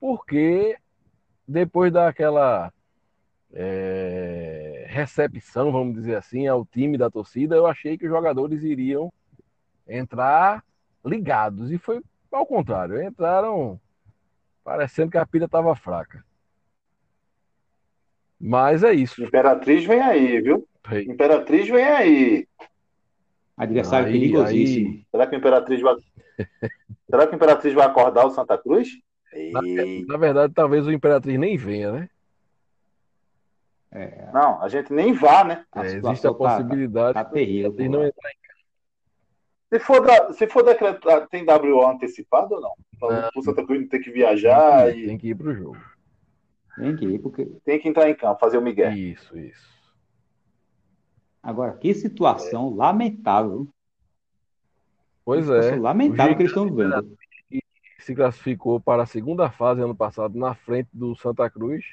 [0.00, 0.76] Porque
[1.46, 2.72] depois daquela
[3.52, 9.12] é, recepção, vamos dizer assim, ao time da torcida, eu achei que os jogadores iriam
[9.86, 10.64] entrar
[11.04, 11.70] ligados.
[11.70, 13.80] E foi ao contrário, entraram
[14.64, 16.24] parecendo que a pilha estava fraca.
[18.38, 19.22] Mas é isso.
[19.22, 20.68] Imperatriz vem aí, viu?
[20.92, 22.48] Imperatriz vem aí.
[23.56, 24.88] Adversário aí, perigosíssimo.
[24.88, 25.06] Aí.
[25.10, 25.94] Será que o Imperatriz vai.
[27.10, 28.88] Será que o Imperatriz vai acordar o Santa Cruz?
[29.52, 29.60] Na,
[30.08, 32.08] na verdade, talvez o Imperatriz nem venha, né?
[33.92, 34.30] É.
[34.32, 35.64] Não, a gente nem vá, né?
[35.74, 38.46] É, existe a tá- possibilidade tá, tá terrível, de não entrar em
[39.72, 42.72] se for, da, se for decretado, tem WO antecipado ou não?
[43.34, 45.06] O Santa Cruz não ter que viajar tem que, e.
[45.06, 45.76] Tem que ir para o jogo.
[46.76, 47.46] Tem que ir, porque.
[47.64, 48.92] Tem que entrar em campo, fazer o Miguel.
[48.92, 49.75] Isso, isso.
[51.46, 52.74] Agora, que situação é.
[52.74, 53.68] lamentável.
[55.24, 55.76] Pois é.
[55.76, 57.16] Lamentável que eles estão vendo.
[58.00, 61.84] Se classificou para a segunda fase ano passado na frente do Santa Cruz.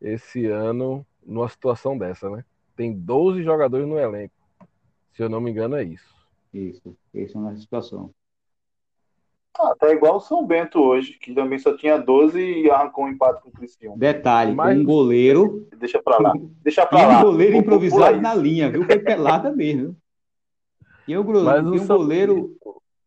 [0.00, 2.44] Esse ano, numa situação dessa, né?
[2.76, 4.34] Tem 12 jogadores no elenco.
[5.14, 6.14] Se eu não me engano, é isso.
[6.54, 8.14] Isso, essa é uma situação.
[9.58, 13.08] Ah, tá igual o São Bento hoje, que também só tinha 12 e arrancou um
[13.08, 13.98] empate com o Cristiano.
[13.98, 14.78] Detalhe, Mas...
[14.78, 15.66] um goleiro.
[15.76, 16.32] Deixa pra lá.
[16.62, 17.18] Deixa pra lá.
[17.18, 18.84] um goleiro improvisado na linha, viu?
[18.84, 19.96] Foi pelada mesmo.
[21.08, 22.56] E o goleiro, um goleiro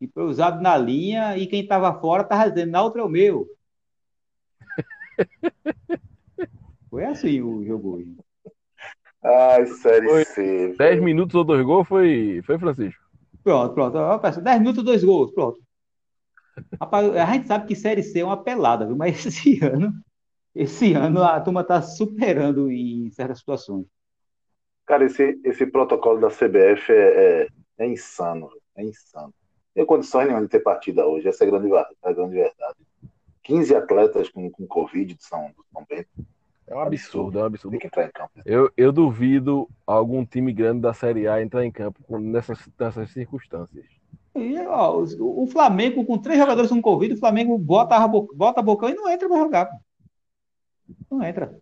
[0.02, 3.48] improvisado na linha e quem tava fora tava dizendo, na outra é o meu.
[6.90, 8.18] Foi assim o jogo hoje.
[9.24, 10.76] Ai, série C.
[10.78, 13.02] 10 minutos ou dois gols foi, foi Francisco?
[13.42, 14.42] Pronto, pronto.
[14.42, 15.58] 10 minutos, dois gols, pronto.
[16.80, 18.96] Rapaz, a gente sabe que Série C é uma pelada, viu?
[18.96, 19.94] Mas esse ano,
[20.54, 23.86] esse ano a turma está superando em certas situações.
[24.86, 27.48] Cara, esse, esse protocolo da CBF é, é,
[27.80, 29.34] é insano, é insano.
[29.74, 32.78] Tem condições nenhuma de ter partida hoje, essa é a grande, a grande verdade.
[33.44, 36.10] 15 atletas com, com Covid de São, do São Bento.
[36.68, 37.72] É um absurdo, é um absurdo.
[37.72, 38.32] Tem que entrar em campo.
[38.46, 43.86] Eu, eu duvido algum time grande da Série A entrar em campo nessas, nessas circunstâncias.
[44.34, 48.62] E, ó, o, o, Flamengo, com três jogadores com Covid, o Flamengo bota, a, bota
[48.62, 49.70] bocão e não entra para jogar.
[51.10, 51.60] Não entra.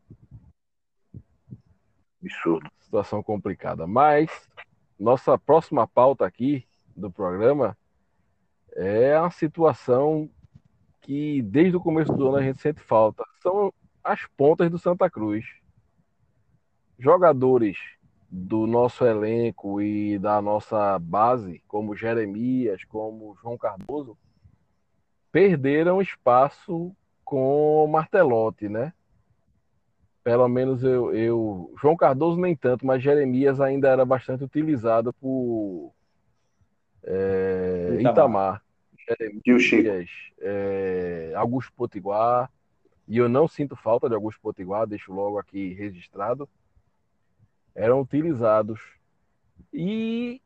[2.21, 2.69] Absurdo.
[2.79, 3.87] Situação complicada.
[3.87, 4.29] Mas,
[4.99, 7.77] nossa próxima pauta aqui do programa
[8.75, 10.29] é a situação
[11.01, 13.23] que desde o começo do ano a gente sente falta.
[13.41, 15.45] São as pontas do Santa Cruz.
[16.99, 17.77] Jogadores
[18.31, 24.17] do nosso elenco e da nossa base, como Jeremias, como João Cardoso,
[25.31, 28.93] perderam espaço com Martelotti, né?
[30.23, 35.91] Pelo menos eu, eu, João Cardoso nem tanto, mas Jeremias ainda era bastante utilizado por
[37.03, 38.11] é, Itamar.
[38.11, 38.63] Itamar.
[39.43, 42.51] Jeremias, é, Augusto Potiguar,
[43.07, 46.47] e eu não sinto falta de Augusto Potiguar, deixo logo aqui registrado,
[47.79, 48.79] eram utilizados.
[49.73, 50.41] E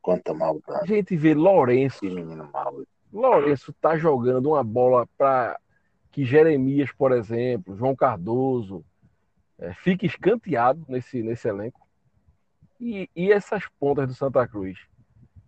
[0.00, 0.80] quanta maldade.
[0.82, 2.00] A gente vê Lourenço.
[2.00, 2.82] Que menino mal.
[3.12, 5.60] Lourenço tá jogando uma bola para
[6.10, 8.84] que Jeremias, por exemplo, João Cardoso,
[9.58, 11.86] é, fique escanteado nesse, nesse elenco.
[12.80, 14.78] E, e essas pontas do Santa Cruz?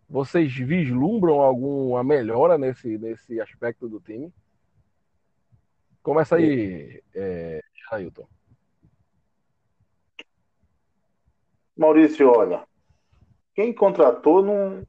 [0.09, 4.33] Vocês vislumbram alguma melhora nesse, nesse aspecto do time?
[6.03, 8.27] Começa aí, é, Ailton.
[11.79, 12.67] Maurício, olha,
[13.55, 14.83] quem contratou não,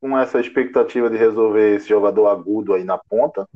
[0.00, 3.48] com essa expectativa de resolver esse jogador agudo aí na ponta,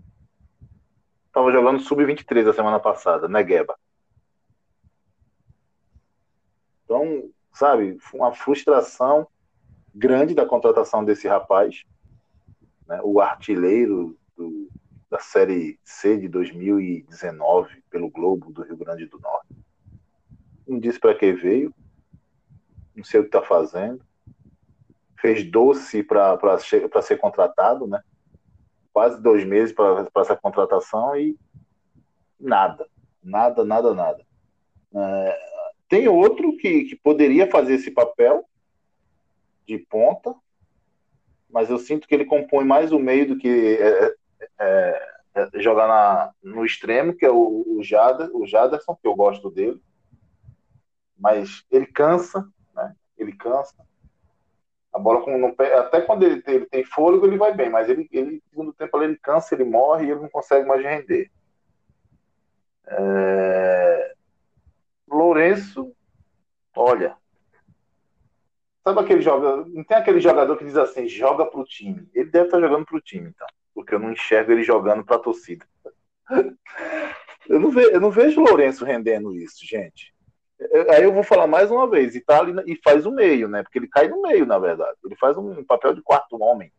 [1.28, 3.78] estava jogando sub-23 a semana passada, né, Gueba?
[6.84, 9.28] Então, sabe, uma frustração
[9.94, 11.84] grande da contratação desse rapaz,
[12.88, 14.68] né, o artilheiro do,
[15.08, 19.54] da Série C de 2019 pelo Globo do Rio Grande do Norte.
[20.66, 21.72] Não disse para que veio,
[22.94, 24.05] não sei o que está fazendo.
[25.20, 28.02] Fez doce para ser contratado, né?
[28.92, 31.37] Quase dois meses para essa contratação e
[32.38, 32.87] nada,
[33.22, 34.26] nada, nada, nada.
[34.94, 35.38] É,
[35.88, 38.44] tem outro que, que poderia fazer esse papel
[39.66, 40.35] de ponta,
[41.48, 44.14] mas eu sinto que ele compõe mais o meio do que é,
[44.59, 49.14] é, é, jogar na, no extremo, que é o, o, Jader, o Jaderson, que eu
[49.14, 49.81] gosto dele.
[51.18, 52.48] Mas ele cansa?
[53.22, 53.74] Ele cansa.
[54.92, 57.88] A bola com, pé, até quando ele tem, ele tem fôlego, ele vai bem, mas
[57.88, 61.30] ele, ele segundo tempo ele cansa, ele morre e ele não consegue mais render.
[62.87, 64.14] É...
[65.08, 65.94] Lourenço,
[66.76, 67.16] olha,
[68.85, 72.08] sabe aquele jogador, não tem aquele jogador que diz assim, joga pro time.
[72.14, 75.66] Ele deve estar jogando pro time, então, porque eu não enxergo ele jogando pra torcida.
[77.48, 80.12] eu, não vejo, eu não vejo Lourenço rendendo isso, gente.
[80.90, 83.62] Aí eu vou falar mais uma vez, ali, e faz o meio, né?
[83.62, 84.96] Porque ele cai no meio, na verdade.
[85.05, 86.72] Ele faz um papel de quarto homem.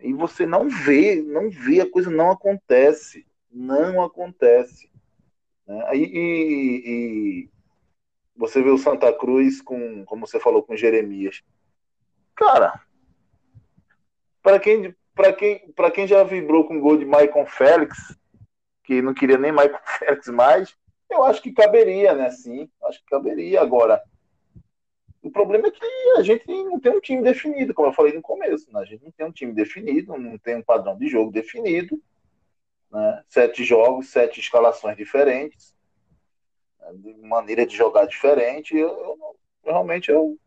[0.00, 3.26] E você não vê, não vê, a coisa não acontece.
[3.50, 4.90] Não acontece.
[5.66, 5.96] Né?
[5.96, 7.50] E, e, e,
[8.36, 11.42] você vê o Santa Cruz com, como você falou, com Jeremias.
[12.34, 12.80] Cara,
[14.42, 17.96] para quem, para quem, quem já vibrou com o gol de Maicon Félix,
[18.84, 20.76] que não queria nem Maicon Félix mais,
[21.10, 22.30] eu acho que caberia, né?
[22.30, 23.60] Sim, acho que caberia.
[23.60, 24.02] Agora,
[25.22, 25.84] o problema é que
[26.16, 28.72] a gente não tem um time definido, como eu falei no começo.
[28.72, 28.80] Né?
[28.80, 32.00] A gente não tem um time definido, não tem um padrão de jogo definido.
[32.90, 33.24] Né?
[33.28, 35.74] Sete jogos, sete escalações diferentes,
[36.80, 36.92] né?
[37.22, 38.76] maneira de jogar diferente.
[38.76, 40.38] Eu, eu, realmente eu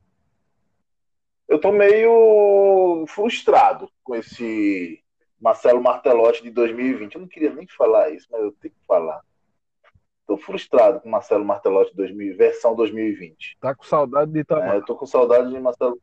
[1.49, 5.03] eu tô meio frustrado com esse
[5.41, 7.15] Marcelo Martelotti de 2020.
[7.15, 9.19] Eu não queria nem falar isso, mas eu tenho que falar.
[10.29, 13.57] Tô frustrado com Marcelo Martelotti 2000, versão 2020.
[13.59, 14.75] Tá com saudade de Itamar.
[14.75, 15.99] É, eu tô com saudade de Marcelo.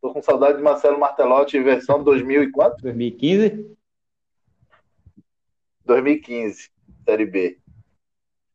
[0.00, 2.80] Tô com saudade de Marcelo Martelotti versão 2000 e quanto?
[2.80, 3.76] 2015?
[5.84, 6.70] 2015,
[7.04, 7.58] Série B.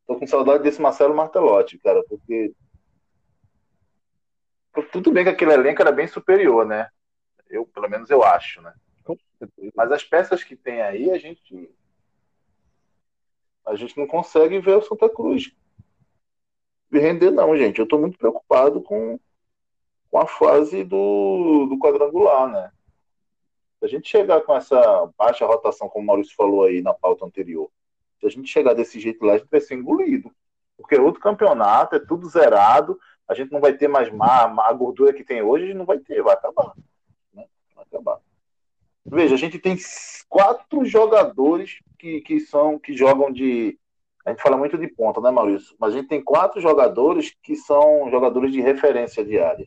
[0.08, 2.52] Tô com saudade desse Marcelo Martelotti, cara, porque
[4.92, 6.90] tudo bem que aquele elenco era bem superior, né?
[7.48, 8.74] Eu, pelo menos eu acho, né?
[9.76, 11.70] Mas as peças que tem aí, a gente
[13.66, 15.52] a gente não consegue ver o Santa Cruz
[17.00, 17.80] render, não, gente.
[17.80, 19.20] Eu estou muito preocupado com,
[20.10, 22.72] com a fase do, do quadrangular, né?
[23.80, 27.26] Se a gente chegar com essa baixa rotação, como o Maurício falou aí na pauta
[27.26, 27.70] anterior,
[28.20, 30.32] se a gente chegar desse jeito lá, a gente vai ser engolido.
[30.78, 35.14] Porque outro campeonato é tudo zerado, a gente não vai ter mais má, a gordura
[35.14, 36.74] que tem hoje, a gente não vai ter, vai acabar.
[37.34, 37.46] Né?
[37.76, 38.20] Vai acabar.
[39.04, 39.76] Veja, a gente tem
[40.30, 43.78] quatro jogadores que, que são que jogam de.
[44.26, 45.76] A gente fala muito de ponta, né, Maurício?
[45.80, 49.66] Mas a gente tem quatro jogadores que são jogadores de referência diária: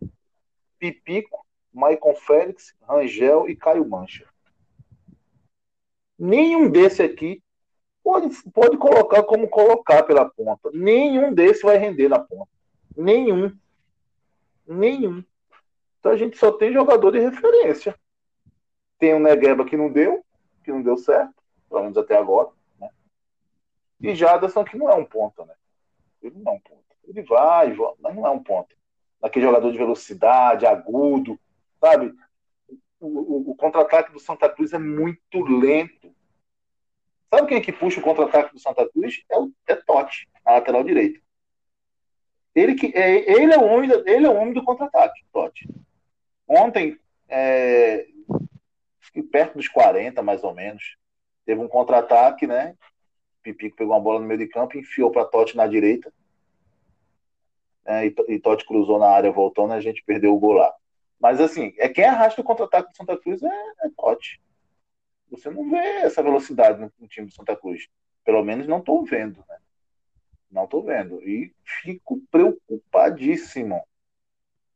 [0.78, 4.26] Pipico, Maicon Félix, Rangel e Caio Mancha.
[6.18, 7.40] Nenhum desse aqui
[8.02, 10.70] pode, pode colocar como colocar pela ponta.
[10.72, 12.50] Nenhum desse vai render na ponta.
[12.96, 13.56] Nenhum.
[14.66, 15.22] Nenhum.
[16.00, 17.94] Então a gente só tem jogador de referência.
[18.98, 20.24] Tem o Negueba que não deu,
[20.62, 21.33] que não deu certo,
[21.74, 22.50] pelo menos até agora.
[22.78, 22.88] Né?
[24.00, 25.54] E Jaderson que não é um ponta, né?
[26.22, 26.94] Ele não é um ponta.
[27.06, 28.74] Ele vai, mas não é um ponta.
[29.20, 31.38] Aquele jogador de velocidade, agudo,
[31.80, 32.14] sabe?
[33.00, 36.14] O, o, o contra-ataque do Santa Cruz é muito lento.
[37.28, 39.22] Sabe quem é que puxa o contra-ataque do Santa Cruz?
[39.30, 41.20] É o é Totti, a lateral direita.
[42.54, 45.68] Ele, que, é, ele, é o homem, ele é o homem do contra-ataque, Totti.
[46.46, 46.98] Ontem,
[47.28, 48.06] é,
[49.22, 50.96] perto dos 40, mais ou menos.
[51.44, 52.76] Teve um contra-ataque, né?
[53.42, 56.12] Pipico pegou uma bola no meio de campo, enfiou para Totti na direita.
[57.84, 59.74] É, e, e Totti cruzou na área, voltou, né?
[59.74, 60.74] A gente perdeu o gol lá.
[61.20, 63.48] Mas assim, é quem arrasta o contra-ataque do Santa Cruz é,
[63.82, 64.40] é Totti.
[65.30, 67.88] Você não vê essa velocidade no, no time do Santa Cruz.
[68.24, 69.58] Pelo menos não estou vendo, né?
[70.50, 71.22] Não estou vendo.
[71.22, 73.82] E fico preocupadíssimo.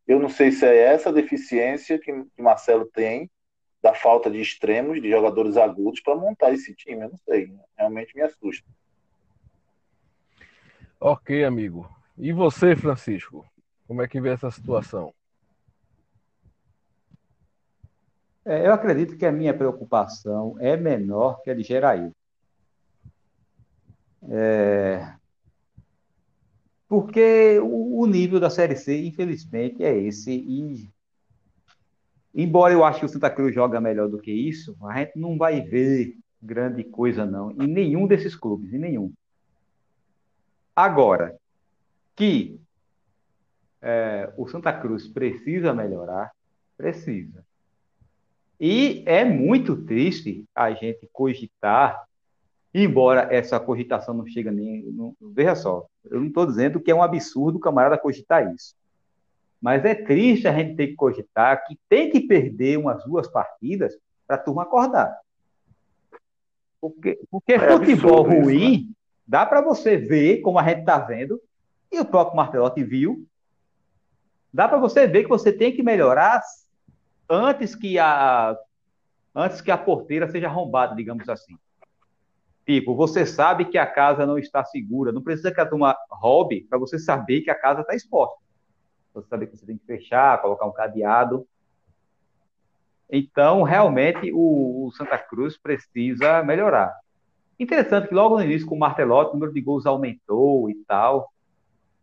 [0.07, 3.31] Eu não sei se é essa deficiência que, que Marcelo tem
[3.83, 7.05] da falta de extremos, de jogadores agudos para montar esse time.
[7.05, 8.69] Eu não sei, realmente me assusta.
[11.01, 11.89] Ok, amigo.
[12.17, 13.47] E você, Francisco?
[13.87, 15.15] Como é que vê essa situação?
[18.45, 22.11] É, eu acredito que a minha preocupação é menor que a de Geraí.
[24.29, 25.15] É...
[26.89, 30.33] Porque o, nível da Série C, infelizmente, é esse.
[30.33, 30.91] E,
[32.35, 35.37] embora eu ache que o Santa Cruz joga melhor do que isso, a gente não
[35.37, 39.13] vai ver grande coisa, não, em nenhum desses clubes, em nenhum.
[40.75, 41.37] Agora,
[42.15, 42.61] que
[43.83, 46.31] é, o Santa Cruz precisa melhorar,
[46.77, 47.45] precisa.
[48.61, 52.05] E é muito triste a gente cogitar,
[52.75, 54.83] embora essa cogitação não chegue nem.
[54.85, 58.75] Não, veja só, eu não estou dizendo que é um absurdo o camarada cogitar isso.
[59.61, 63.95] Mas é triste a gente ter que cogitar que tem que perder umas duas partidas
[64.27, 65.19] para a turma acordar.
[66.81, 68.93] Porque, porque é futebol ruim, isso, né?
[69.27, 71.41] dá para você ver, como a gente está vendo,
[71.91, 73.27] e o próprio Martelotti viu,
[74.53, 76.41] dá para você ver que você tem que melhorar
[77.29, 78.57] antes que a
[79.35, 81.57] antes que a porteira seja arrombada, digamos assim.
[82.67, 86.67] Tipo, você sabe que a casa não está segura, não precisa que a turma roube
[86.69, 88.37] para você saber que a casa está exposta.
[89.15, 91.47] Você saber que você tem que fechar, colocar um cadeado.
[93.11, 96.95] Então, realmente, o, o Santa Cruz precisa melhorar.
[97.59, 101.33] Interessante que logo no início, com o Martelotti, o número de gols aumentou e tal.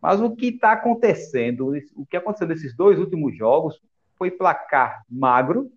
[0.02, 3.80] Mas o que está acontecendo, o que aconteceu nesses dois últimos jogos,
[4.18, 5.72] foi placar magro,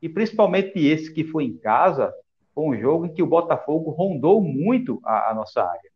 [0.00, 2.12] e principalmente esse que foi em casa,
[2.54, 5.91] foi um jogo em que o Botafogo rondou muito a, a nossa área.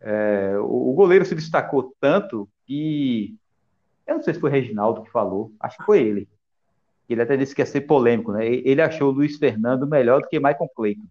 [0.00, 3.36] É, o, o, goleiro se destacou tanto que.
[4.06, 6.28] Eu não sei se foi o Reginaldo que falou, acho que foi ele.
[7.08, 8.46] Ele até disse que ia ser polêmico, né?
[8.46, 11.06] Ele achou o Luiz Fernando melhor do que Michael Clayton.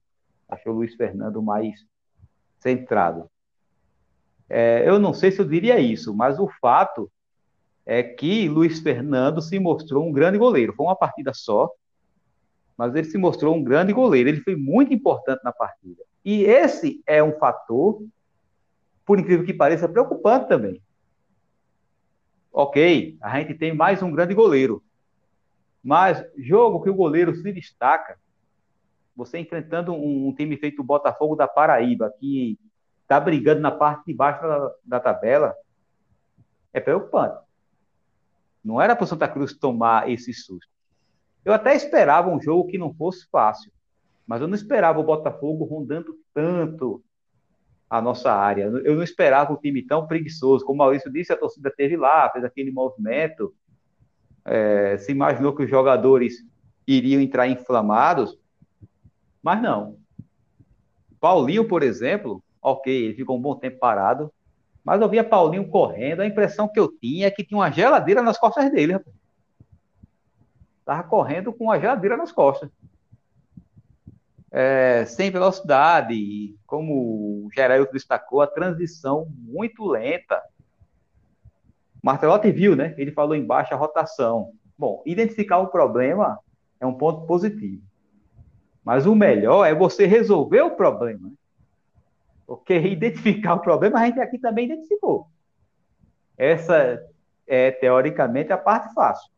[0.48, 1.86] Achou o Luiz Fernando mais
[2.60, 3.30] centrado.
[4.50, 7.12] É, eu não sei se eu diria isso, mas o fato
[7.86, 10.74] é que Luiz Fernando se mostrou um grande goleiro.
[10.74, 11.70] Foi uma partida só,
[12.78, 14.30] mas ele se mostrou um grande goleiro.
[14.30, 16.04] Ele foi muito importante na partida.
[16.24, 18.02] E esse é um fator,
[19.08, 20.84] por incrível que pareça, preocupante também.
[22.51, 24.84] Ok, a gente tem mais um grande goleiro.
[25.82, 28.20] Mas jogo que o goleiro se destaca,
[29.16, 32.60] você enfrentando um, time feito o Botafogo da Paraíba, que
[33.03, 35.55] está brigando na parte de baixo da, da tabela,
[36.74, 37.41] é preocupante.
[38.62, 40.70] Não era para o Santa Cruz tomar esse susto.
[41.45, 43.72] Eu até esperava um jogo que não fosse fácil,
[44.26, 47.01] mas eu não esperava o Botafogo rondando tanto
[47.90, 48.64] a nossa área.
[48.64, 50.66] Eu não esperava um time tão preguiçoso.
[50.66, 53.54] Como o Maurício disse, a torcida teve lá, fez aquele movimento.
[54.46, 56.36] É, se imaginou que os jogadores
[56.86, 58.38] iriam entrar inflamados,
[59.44, 59.98] mas não.
[61.20, 64.32] Paulinho, por exemplo, ok, ele ficou um bom tempo parado,
[64.84, 68.22] mas eu via Paulinho correndo, a impressão que eu tinha é que tinha uma geladeira
[68.22, 68.98] nas costas dele.
[70.86, 72.70] Tava correndo com uma geladeira nas costas.
[74.52, 80.41] É, sem velocidade, como o Geraldo destacou, a transição muito lenta.
[82.02, 82.95] Martelotti viu, né?
[82.98, 84.54] Ele falou em baixa rotação.
[84.78, 86.39] Bom, identificar o problema
[86.80, 87.82] é um ponto positivo.
[88.84, 91.30] Mas o melhor é você resolver o problema.
[92.45, 95.28] Porque identificar o problema a gente aqui também identificou.
[96.38, 97.04] Essa
[97.45, 99.30] é, teoricamente, a parte fácil.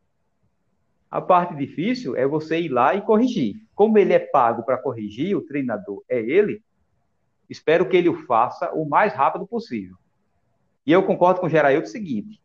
[1.10, 3.56] A parte difícil é você ir lá e corrigir.
[3.74, 6.62] Como ele é pago para corrigir, o treinador é ele,
[7.50, 9.96] espero que ele o faça o mais rápido possível.
[10.86, 12.40] E eu concordo com o Geraildo o seguinte: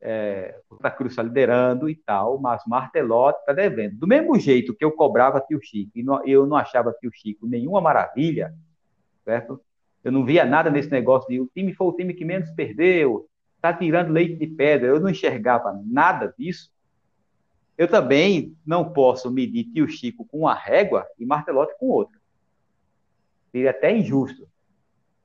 [0.00, 3.96] é, o Santa Cruz está liderando e tal, mas Martelotti está devendo.
[3.96, 7.46] Do mesmo jeito que eu cobrava tio Chico e não, eu não achava tio Chico
[7.46, 8.54] nenhuma maravilha,
[9.24, 9.60] certo?
[10.02, 13.28] Eu não via nada nesse negócio de o time foi o time que menos perdeu,
[13.56, 14.88] está tirando leite de pedra.
[14.88, 16.70] Eu não enxergava nada disso.
[17.80, 22.20] Eu também não posso medir tio Chico com uma régua e Martelotti com outra.
[23.50, 24.46] Seria até injusto.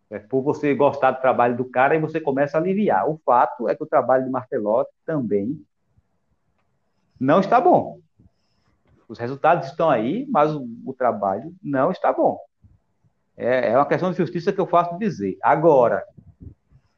[0.10, 3.10] É por você gostar do trabalho do cara e você começa a aliviar.
[3.10, 5.62] O fato é que o trabalho de Martelotti também
[7.20, 8.00] não está bom.
[9.06, 12.40] Os resultados estão aí, mas o, o trabalho não está bom.
[13.36, 15.38] É, é uma questão de justiça que eu faço dizer.
[15.44, 16.06] Agora,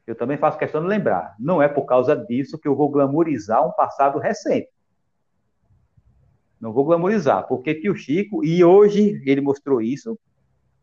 [0.05, 3.67] eu também faço questão de lembrar, não é por causa disso que eu vou glamorizar
[3.67, 4.76] um passado recente.
[6.59, 10.17] Não vou glamorizar, porque tio Chico, e hoje ele mostrou isso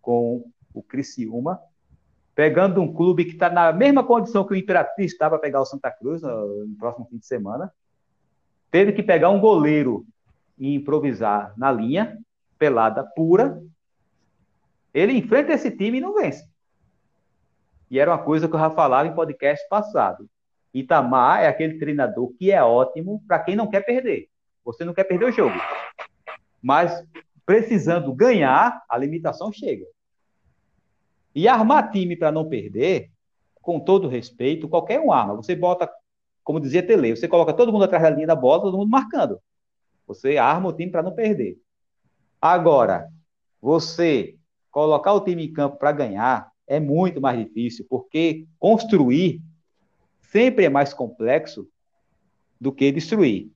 [0.01, 1.59] com o Criciúma,
[2.35, 5.67] pegando um clube que está na mesma condição que o Imperatriz está para pegar o
[5.67, 7.73] Santa Cruz no, no próximo fim de semana,
[8.71, 10.05] teve que pegar um goleiro
[10.59, 12.19] em improvisar na linha,
[12.59, 13.63] pelada pura,
[14.93, 16.49] ele enfrenta esse time e não vence.
[17.91, 20.29] E era uma coisa que eu já falava em podcast passado.
[20.73, 24.29] Itamar é aquele treinador que é ótimo para quem não quer perder.
[24.65, 25.55] Você não quer perder o jogo.
[26.63, 27.05] Mas
[27.45, 29.85] precisando ganhar, a limitação chega.
[31.35, 33.11] E armar time para não perder,
[33.61, 35.35] com todo respeito, qualquer um arma.
[35.37, 35.91] Você bota,
[36.43, 39.39] como dizia Tele, você coloca todo mundo atrás da linha da bola, todo mundo marcando.
[40.07, 41.59] Você arma o time para não perder.
[42.41, 43.09] Agora,
[43.61, 44.37] você
[44.71, 49.41] colocar o time em campo para ganhar é muito mais difícil, porque construir
[50.21, 51.69] sempre é mais complexo
[52.61, 53.54] do que destruir.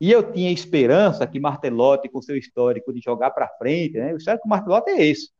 [0.00, 4.12] E eu tinha esperança que Martelotti, com seu histórico de jogar para frente, né?
[4.12, 5.30] o histórico do Martelotti é esse: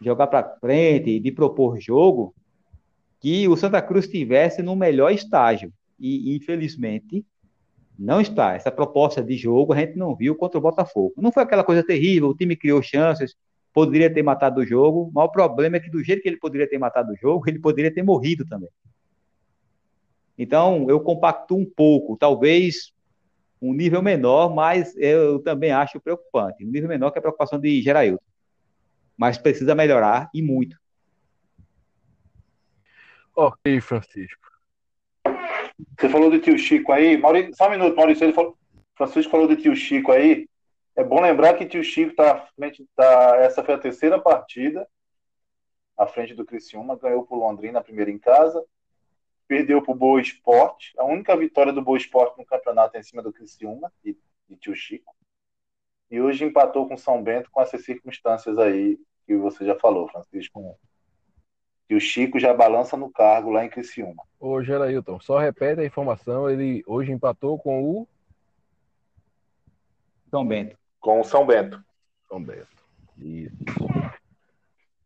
[0.00, 2.34] jogar para frente, de propor jogo,
[3.20, 5.72] que o Santa Cruz estivesse no melhor estágio.
[5.98, 7.26] E, infelizmente,
[7.98, 8.54] não está.
[8.54, 11.14] Essa proposta de jogo a gente não viu contra o Botafogo.
[11.16, 13.34] Não foi aquela coisa terrível, o time criou chances,
[13.74, 16.68] poderia ter matado o jogo, mas o problema é que do jeito que ele poderia
[16.68, 18.70] ter matado o jogo, ele poderia ter morrido também.
[20.38, 22.92] Então, eu compacto um pouco, talvez
[23.60, 26.64] um nível menor, mas eu também acho preocupante.
[26.64, 28.22] Um nível menor que a preocupação de Gerailton.
[29.16, 30.76] Mas precisa melhorar e muito.
[33.34, 34.48] Ok, Francisco.
[35.98, 37.16] Você falou do tio Chico aí.
[37.16, 38.24] Maurício, só um minuto, Maurício.
[38.24, 38.56] Ele falou,
[38.96, 40.48] Francisco falou do tio Chico aí.
[40.96, 43.36] É bom lembrar que tio Chico tá à frente da.
[43.36, 44.86] Essa foi a terceira partida
[45.96, 46.96] à frente do Criciúma.
[46.96, 48.64] Ganhou por Londrina, primeira em casa
[49.48, 50.92] perdeu para o Boa Esporte.
[50.98, 54.16] A única vitória do Boa Esporte no campeonato é em cima do Criciúma e,
[54.48, 55.16] e Tio Chico.
[56.10, 60.78] E hoje empatou com São Bento com essas circunstâncias aí que você já falou, Francisco.
[61.88, 64.22] E o Chico já balança no cargo lá em Criciúma.
[64.38, 66.48] Ô, Gerailton, só repete a informação.
[66.48, 68.08] Ele hoje empatou com o.
[70.30, 70.78] São Bento.
[71.00, 71.82] Com o São Bento.
[72.28, 72.68] São Bento.
[73.18, 73.56] Isso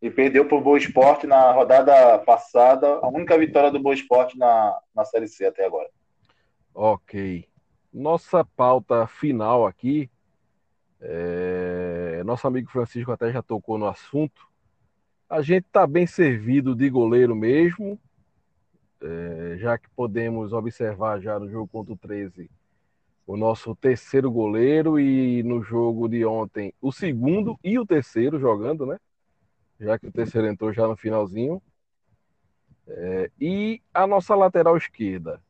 [0.02, 4.36] e perdeu para o Boa Esporte na rodada passada, a única vitória do Boa Esporte
[4.36, 5.88] na, na Série C até agora.
[6.74, 7.46] Ok.
[7.94, 10.10] Nossa pauta final aqui,
[11.00, 12.20] é...
[12.24, 14.48] nosso amigo Francisco até já tocou no assunto.
[15.30, 17.96] A gente está bem servido de goleiro mesmo,
[19.00, 19.56] é...
[19.58, 22.50] já que podemos observar já no jogo contra o 13
[23.24, 28.84] o nosso terceiro goleiro e no jogo de ontem o segundo e o terceiro jogando,
[28.84, 28.98] né?
[29.80, 31.62] Já que o terceiro entrou já no finalzinho.
[32.86, 35.40] É, e a nossa lateral esquerda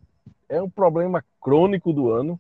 [0.49, 2.39] é um problema crônico do ano,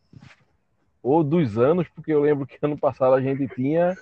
[1.03, 3.97] ou dos anos, porque eu lembro que ano passado a gente tinha.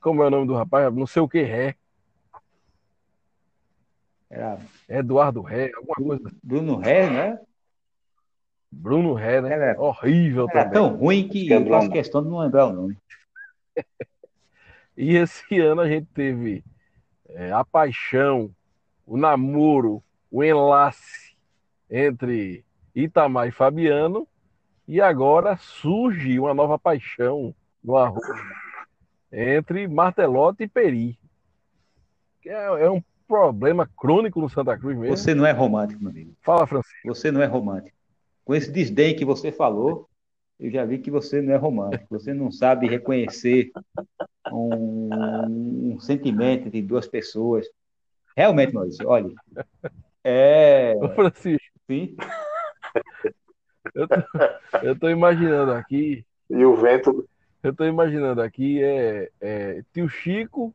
[0.00, 0.92] Como é o nome do rapaz?
[0.94, 1.76] Não sei o que Ré.
[4.28, 6.36] Era Eduardo Ré, alguma coisa.
[6.42, 7.38] Bruno Ré, né?
[8.70, 9.52] Bruno Ré, né?
[9.52, 10.72] Era, Horrível era também.
[10.72, 12.98] tão ruim que eu faço questão de não lembrar o nome.
[14.96, 16.64] E esse ano a gente teve
[17.28, 18.50] é, a paixão,
[19.06, 21.34] o namoro, o enlace
[21.90, 22.64] entre
[22.94, 24.26] Itamar e Fabiano,
[24.86, 28.24] e agora surge uma nova paixão no arroz
[29.32, 31.18] entre Martelotti e Peri.
[32.46, 35.16] É, é, um problema crônico no Santa Cruz mesmo.
[35.16, 36.34] Você não é romântico, meu amigo.
[36.40, 37.08] Fala, Francisco.
[37.08, 37.96] Você não é romântico.
[38.44, 40.08] Com esse desdém que você falou,
[40.58, 42.06] eu já vi que você não é romântico.
[42.10, 43.70] Você não sabe reconhecer
[44.52, 47.66] um, um sentimento de duas pessoas.
[48.36, 49.32] Realmente, Maurício, olha.
[50.22, 50.94] É.
[50.96, 51.64] Ô, Francisco.
[51.86, 52.16] Sim.
[53.94, 54.14] Eu tô,
[54.82, 56.24] eu tô imaginando aqui.
[56.48, 57.28] E o vento.
[57.62, 60.74] Eu tô imaginando aqui é, é tio Chico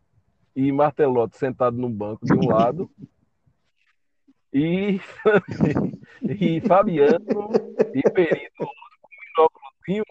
[0.55, 2.89] e Martelotti sentado num banco de um lado.
[4.53, 5.01] E,
[6.21, 7.49] e Fabiano
[7.93, 8.67] e Perito
[9.87, 10.03] um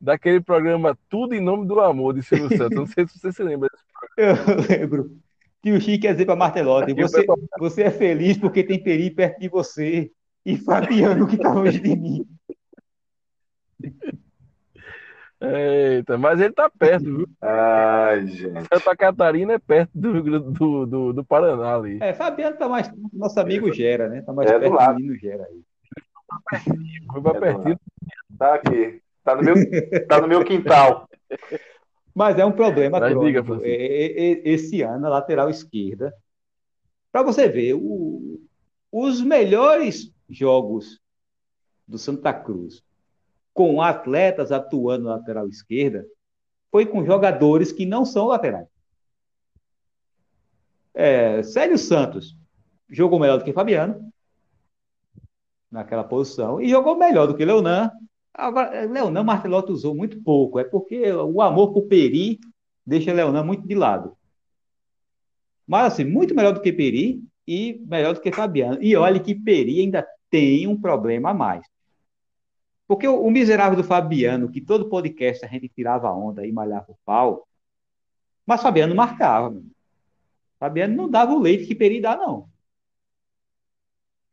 [0.00, 2.76] daquele programa Tudo em Nome do Amor de Silvio Santos.
[2.76, 4.52] Não sei se você se lembra desse programa.
[4.52, 5.20] Eu lembro.
[5.62, 7.26] Que o Chico quer dizer para Martelotti, você,
[7.58, 10.10] você é feliz porque tem Peri perto de você
[10.44, 12.26] e Fabiano que está longe de mim.
[15.42, 17.28] Eita, mas ele tá perto, viu?
[17.40, 18.60] Ai, gente.
[18.72, 21.98] Santa Catarina é perto do, do, do, do Paraná ali.
[22.00, 22.90] É, Fabiano tá mais.
[23.12, 24.20] Nosso amigo Gera, né?
[24.20, 25.62] Tá mais é perto do menino Gera aí.
[27.12, 27.80] Foi pra pertinho.
[28.38, 29.02] Tá aqui.
[29.24, 29.54] Tá no meu,
[30.08, 31.08] tá no meu quintal.
[32.14, 33.56] Mas é um problema Mas crônico.
[33.56, 33.68] Diga,
[34.44, 36.14] Esse ano, a lateral esquerda,
[37.12, 38.40] para você ver, o,
[38.90, 41.00] os melhores jogos
[41.86, 42.82] do Santa Cruz
[43.52, 46.06] com atletas atuando na lateral esquerda
[46.70, 48.68] foi com jogadores que não são laterais.
[50.94, 52.36] É, Célio Santos
[52.88, 54.09] jogou melhor do que Fabiano
[55.70, 57.90] naquela posição e jogou melhor do que Leonan
[58.32, 59.24] Agora, Leonan
[59.68, 62.38] usou muito pouco, é porque o amor por Peri
[62.86, 64.16] deixa Leonan muito de lado.
[65.66, 68.82] Mas, assim, muito melhor do que Peri e melhor do que Fabiano.
[68.82, 71.66] E olha que Peri ainda tem um problema a mais.
[72.86, 76.90] Porque o, o miserável do Fabiano, que todo podcast a gente tirava onda e malhava
[76.90, 77.46] o pau,
[78.46, 79.54] mas Fabiano marcava.
[80.58, 82.48] Fabiano não dava o leite que Peri dá, não.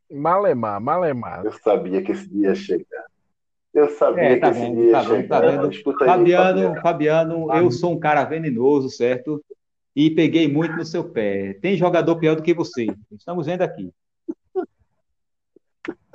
[0.10, 1.46] Malemar, malemar.
[1.46, 3.06] Eu sabia que esse dia ia chegar.
[3.74, 5.16] Eu sabia é, tá que esse dia ia tá chegar.
[5.18, 5.98] Vendo, tá vendo.
[6.00, 9.44] Fabiano, Fabiano, Fabiano, eu sou um cara venenoso, certo?
[9.96, 11.54] E peguei muito no seu pé.
[11.56, 12.88] Tem jogador pior do que você.
[13.12, 13.92] Estamos vendo aqui.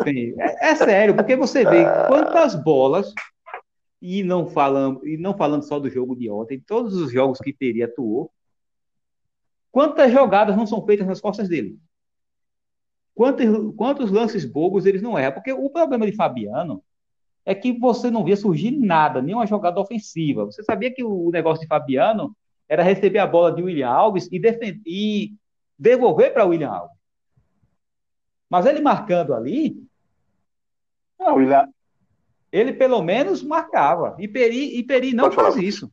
[0.05, 3.13] É, é, sério, porque você vê quantas bolas,
[4.01, 7.53] e não falando, e não falando só do jogo de ontem, todos os jogos que
[7.53, 8.33] Peri atuou,
[9.71, 11.79] quantas jogadas não são feitas nas costas dele?
[13.15, 15.35] Quantos, quantos lances bobos eles não erram?
[15.35, 16.83] Porque o problema de Fabiano
[17.45, 20.45] é que você não via surgir nada, nenhuma jogada ofensiva.
[20.45, 22.35] Você sabia que o negócio de Fabiano
[22.69, 25.35] era receber a bola de William Alves e, defender, e
[25.79, 26.97] devolver para William Alves.
[28.49, 29.77] Mas ele marcando ali,
[31.19, 31.69] não, William...
[32.51, 34.17] ele pelo menos marcava.
[34.19, 35.63] E Peri, e Peri não Pode faz falar.
[35.65, 35.93] isso.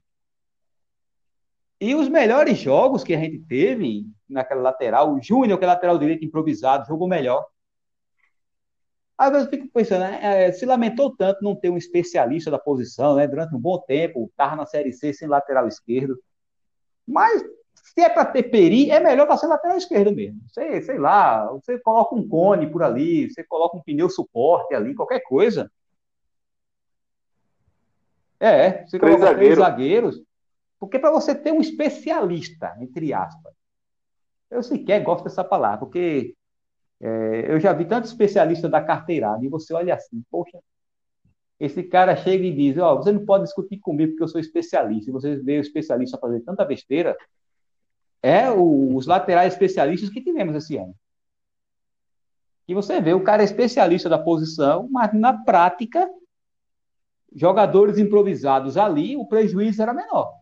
[1.81, 5.97] E os melhores jogos que a gente teve naquela lateral, o Júnior, que é lateral
[5.97, 7.45] direito improvisado, jogou melhor.
[9.17, 12.57] Às vezes eu fico pensando, né, é, se lamentou tanto não ter um especialista da
[12.57, 13.27] posição, né?
[13.27, 16.17] Durante um bom tempo, estava na Série C sem lateral esquerdo.
[17.05, 20.39] Mas se é para ter peri, é melhor para ser lateral esquerdo mesmo.
[20.53, 24.95] Sei, sei lá, você coloca um cone por ali, você coloca um pneu suporte ali,
[24.95, 25.69] qualquer coisa.
[28.39, 30.21] É, você três coloca três zagueiros.
[30.79, 33.53] Porque para você ter um especialista, entre aspas,
[34.49, 36.35] eu sequer gosto dessa palavra, porque
[36.99, 40.59] é, eu já vi tanto especialista da carteirada, e você olha assim, poxa,
[41.59, 44.39] esse cara chega e diz, ó, oh, você não pode discutir comigo porque eu sou
[44.39, 47.17] especialista, e você vê o especialista fazer tanta besteira,
[48.21, 50.95] é o, os laterais especialistas que tivemos esse ano.
[52.67, 56.07] E você vê, o cara é especialista da posição, mas na prática,
[57.33, 60.38] jogadores improvisados ali, o prejuízo era menor.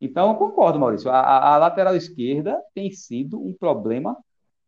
[0.00, 1.10] Então, eu concordo, Maurício.
[1.10, 4.16] A, a, lateral esquerda tem sido um problema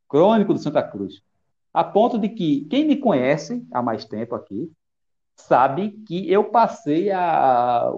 [0.08, 1.22] crônico do Santa Cruz.
[1.72, 4.70] A ponto de que quem me conhece há mais tempo aqui
[5.36, 7.92] sabe que eu passei a,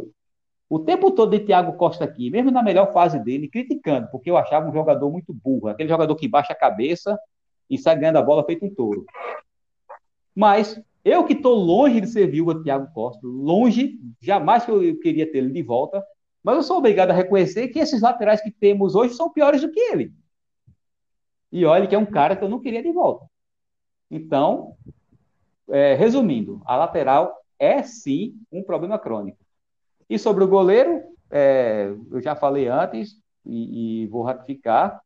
[0.69, 4.37] o tempo todo de Thiago Costa aqui, mesmo na melhor fase dele, criticando, porque eu
[4.37, 7.19] achava um jogador muito burro, aquele jogador que baixa a cabeça
[7.69, 9.05] e sai ganhando a bola feito um touro.
[10.35, 15.31] Mas eu que estou longe de ser viúva Thiago Costa, longe, jamais que eu queria
[15.31, 16.05] ter ele de volta,
[16.43, 19.71] mas eu sou obrigado a reconhecer que esses laterais que temos hoje são piores do
[19.71, 20.13] que ele.
[21.53, 23.27] E olha que é um cara que eu não queria de volta.
[24.11, 24.77] Então,
[25.69, 29.39] é, resumindo, a lateral é sim um problema crônico.
[30.09, 35.01] E sobre o goleiro, é, eu já falei antes e, e, vou ratificar.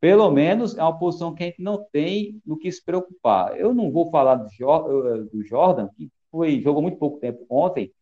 [0.00, 3.58] Pelo menos é uma posição que a gente não tem no que se preocupar.
[3.58, 7.92] Eu não vou falar do, do Jordan, que foi, jogou muito pouco tempo ontem,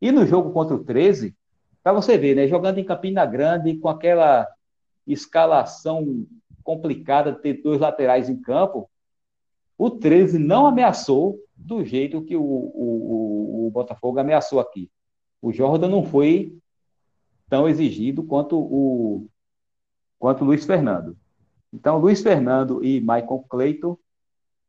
[0.00, 1.36] e no jogo contra o 13,
[1.86, 2.48] para você ver, né?
[2.48, 4.48] Jogando em Campina Grande, com aquela
[5.06, 6.26] escalação
[6.64, 8.90] complicada de ter dois laterais em campo,
[9.78, 14.90] o 13 não ameaçou do jeito que o, o, o Botafogo ameaçou aqui.
[15.40, 16.58] O Jordan não foi
[17.48, 19.28] tão exigido quanto o
[20.18, 21.16] quanto Luiz Fernando.
[21.72, 23.96] Então, Luiz Fernando e Michael Cleiton,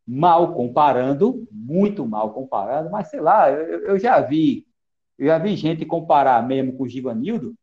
[0.06, 4.67] mal comparando, muito mal comparando, mas sei lá, eu, eu já vi
[5.18, 7.56] eu já vi gente comparar mesmo com o Givanildo.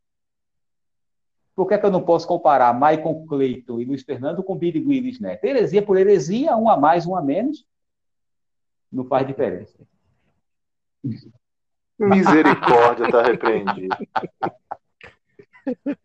[1.55, 4.85] Por que, é que eu não posso comparar Michael Cleiton e Luiz Fernando com Billy
[4.85, 5.45] Willis Neto?
[5.45, 7.65] Heresia por heresia, um a mais, um a menos,
[8.91, 9.79] não faz diferença.
[11.97, 13.95] Misericórdia, está repreendido.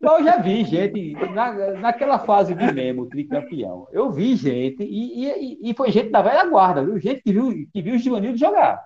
[0.00, 5.70] Eu já vi gente, na, naquela fase de Memo, tricampeão, eu vi gente, e, e,
[5.70, 6.98] e, foi gente da velha guarda, viu?
[6.98, 8.82] Gente que viu, que viu o Givanildo jogar.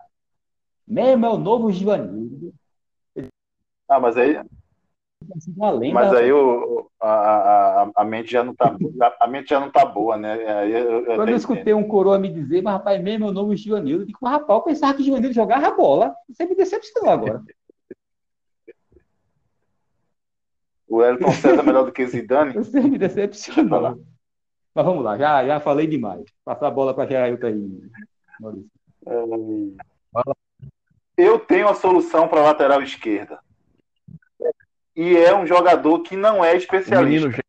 [0.87, 2.53] Memo é o novo Givanildo.
[3.89, 4.39] Ah, mas aí.
[5.93, 8.76] mas aí o, a, a, a mente já não tá
[9.20, 10.37] a mente já não tá boa, né?
[10.66, 11.78] Eu, eu Quando eu escutei entendo.
[11.78, 14.64] um coroa me dizer, mas rapaz, mesmo é o novo Givanildo, eu digo, rapaz, eu
[14.64, 16.14] pensava que o Givanildo jogava bola.
[16.28, 17.43] Você me decepcionou agora.
[20.87, 22.53] O Elton César é melhor do que Zidane?
[22.55, 23.80] Você me decepcionou.
[24.74, 26.22] Mas vamos lá, já, já falei demais.
[26.45, 27.91] Passar a bola para Geraldo aí,
[28.39, 28.70] Maurício.
[31.17, 33.39] Eu tenho a solução para a lateral esquerda.
[34.97, 37.29] E é um jogador que não é especialista.
[37.29, 37.45] Menino...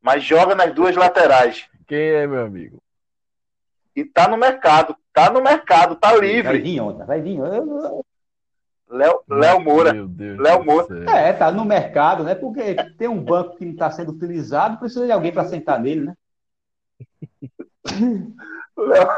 [0.00, 1.66] Mas joga nas duas laterais.
[1.86, 2.82] Quem é, meu amigo?
[3.96, 4.96] E tá no mercado.
[5.12, 6.42] Tá no mercado, tá livre.
[6.42, 7.38] Vai vir ontem, vai vir.
[8.88, 9.92] Léo, Léo Moura.
[9.92, 11.10] Léo Moura.
[11.10, 12.34] É, tá no mercado, né?
[12.34, 16.06] Porque tem um banco que não está sendo utilizado, precisa de alguém para sentar nele,
[16.06, 16.14] né?
[18.76, 19.08] Léo,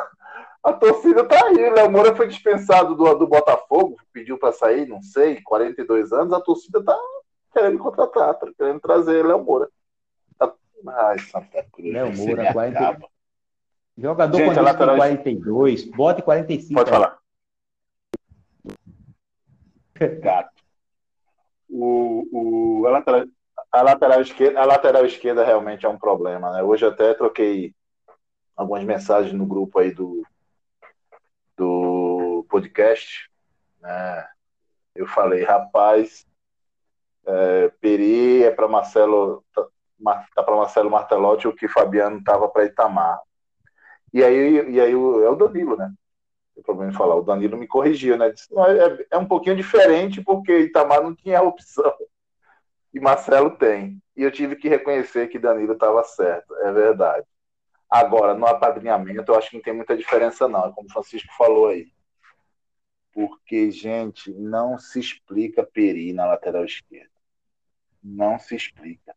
[0.67, 1.71] a torcida tá aí.
[1.71, 6.33] Léo Moura foi dispensado do, do Botafogo, pediu para sair, não sei, 42 anos.
[6.33, 6.99] A torcida tá
[7.53, 9.69] querendo contratar, tá querendo trazer Léo Moura.
[10.37, 10.53] Tá...
[10.89, 11.93] Ai, Santa Cruz.
[11.93, 12.99] Léo Moura, 40...
[13.97, 14.97] Jogador Gente, com lateral...
[14.97, 16.75] 42, bote 45.
[16.75, 17.19] Pode falar.
[20.21, 20.63] Gato.
[21.71, 23.25] O, o, a, lateral,
[23.73, 26.63] a, lateral esquerda, a lateral esquerda realmente é um problema, né?
[26.63, 27.73] Hoje até troquei
[28.57, 30.23] algumas mensagens no grupo aí do
[32.57, 33.31] podcast.
[33.81, 34.29] Né?
[34.95, 36.27] Eu falei, rapaz,
[37.27, 39.67] é, Peri é para Marcelo, tá,
[40.35, 43.21] tá para Marcelo Martelotti o que Fabiano tava para Itamar.
[44.13, 45.93] E aí, e aí o, é o Danilo, né?
[46.55, 47.17] Tem problema em falar.
[47.17, 48.31] O Danilo me corrigiu, né?
[48.31, 51.93] Disse, não, é, é um pouquinho diferente porque Itamar não tinha opção.
[52.95, 54.01] E Marcelo tem.
[54.17, 56.55] E eu tive que reconhecer que Danilo estava certo.
[56.57, 57.27] É verdade.
[57.91, 60.65] Agora, no apadrinhamento, eu acho que não tem muita diferença, não.
[60.67, 61.93] É como o Francisco falou aí.
[63.17, 67.09] Porque, gente, não se explica Peri na lateral esquerda.
[68.05, 69.17] Não se explica.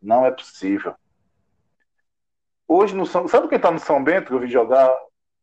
[0.00, 0.94] Não é possível.
[2.66, 3.28] Hoje no São.
[3.28, 4.90] Sabe quem está no São Bento que eu vi jogar?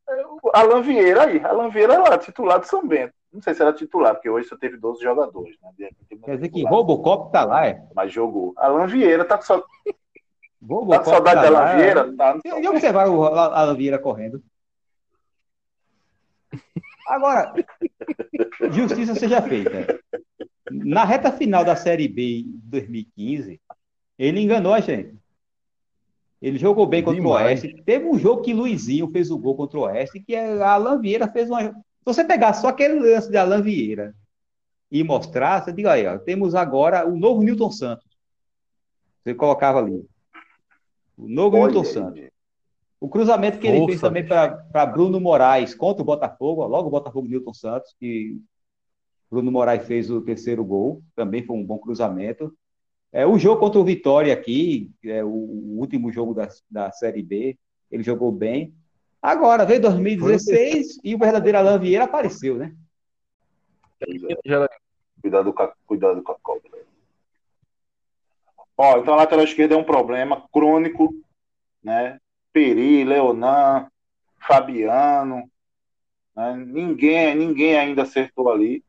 [0.09, 0.23] É
[0.55, 1.39] Alan Vieira aí.
[1.45, 3.13] Alan Vieira é lá, titular do São Bento.
[3.31, 5.55] Não sei se era titular, porque hoje só teve 12 jogadores.
[5.61, 5.89] Né?
[6.23, 7.87] Quer dizer que Robocop tá lá, é?
[7.93, 8.55] Mas jogou.
[8.57, 9.63] Alan Vieira tá com, so...
[10.89, 12.17] tá com saudade tá de Alan Vieira?
[12.17, 14.41] Tá e observar o Alan Vieira correndo.
[17.07, 17.53] Agora,
[18.71, 19.99] justiça seja feita.
[20.69, 23.61] Na reta final da Série B de 2015,
[24.19, 25.15] ele enganou a gente.
[26.41, 27.63] Ele jogou bem contra Demais.
[27.63, 27.83] o Oeste.
[27.83, 31.27] Teve um jogo que Luizinho fez o gol contra o Oeste, que a Alan Vieira
[31.31, 31.63] fez uma.
[31.63, 31.73] Se
[32.05, 34.13] você pegar só aquele lance de Alan Vieira
[34.91, 38.05] e mostrar, você diga aí, ó, temos agora o novo Newton Santos.
[39.23, 40.05] Você colocava ali.
[41.17, 41.93] O novo Olha Newton aí.
[41.93, 42.36] Santos.
[42.99, 46.91] O cruzamento que ele fez também para Bruno Moraes contra o Botafogo, ó, logo o
[46.91, 48.37] Botafogo Newton Santos, que
[49.29, 52.51] Bruno Moraes fez o terceiro gol, também foi um bom cruzamento.
[53.11, 57.21] É, o jogo contra o Vitória aqui, é, o, o último jogo da, da Série
[57.21, 57.57] B,
[57.91, 58.73] ele jogou bem.
[59.21, 62.75] Agora, veio 2016 e o verdadeiro Alain Vieira apareceu, né?
[65.21, 66.69] Cuidado com a, cuidado com a cobra.
[68.77, 71.13] Ó, então a lateral esquerda é um problema crônico,
[71.83, 72.19] né?
[72.51, 73.87] Peri, Leonan,
[74.39, 75.49] Fabiano,
[76.35, 76.55] né?
[76.55, 78.83] ninguém, ninguém ainda acertou ali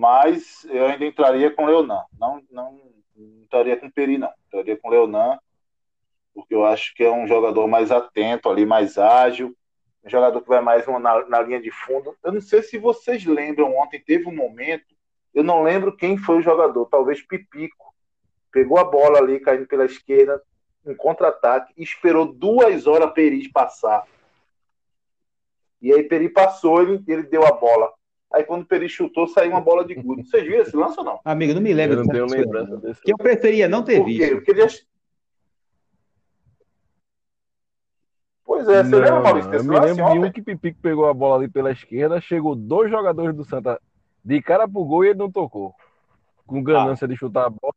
[0.00, 2.02] mas eu ainda entraria com Leonan.
[2.18, 2.80] Não, não,
[3.14, 4.32] não entraria com Peri, não.
[4.46, 5.38] Entraria com Leonan,
[6.32, 9.54] porque eu acho que é um jogador mais atento ali, mais ágil,
[10.02, 12.16] um jogador que vai mais na, na linha de fundo.
[12.24, 14.86] Eu não sei se vocês lembram, ontem teve um momento,
[15.34, 17.94] eu não lembro quem foi o jogador, talvez Pipico.
[18.50, 20.42] Pegou a bola ali, caindo pela esquerda,
[20.84, 24.04] um contra-ataque, e esperou duas horas Peri passar.
[25.80, 27.92] E aí Peri passou, ele, ele deu a bola.
[28.32, 30.24] Aí quando o Peri chutou, saiu uma bola de gude.
[30.24, 31.20] Vocês viram esse lance ou não?
[31.24, 31.98] Amigo, não me lembro.
[31.98, 33.00] Eu não tenho lembrança desse.
[33.02, 34.22] Que eu preferia não ter Por visto.
[34.22, 34.66] Eu queria...
[38.44, 39.54] Pois é, você não, lembra, Maurício?
[39.54, 42.90] Eu me lembro de um que Pipico pegou a bola ali pela esquerda, chegou dois
[42.90, 43.80] jogadores do Santa
[44.24, 45.74] de cara pro gol e ele não tocou.
[46.46, 47.08] Com ganância ah.
[47.08, 47.74] de chutar a bola.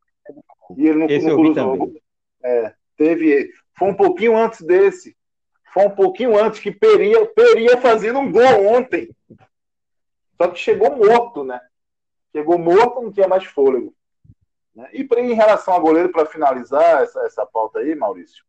[0.78, 1.94] E ele não, Esse não cruzou.
[2.44, 3.52] É, teve.
[3.78, 5.16] Foi um pouquinho antes desse.
[5.74, 9.10] Foi um pouquinho antes que Peria, Peria fazendo um gol ontem.
[10.38, 11.60] Só que chegou morto, né?
[12.32, 13.94] Chegou morto, não tinha mais fôlego.
[14.76, 14.90] Né?
[14.94, 18.44] E pra, em relação a goleiro, para finalizar essa, essa pauta aí, Maurício,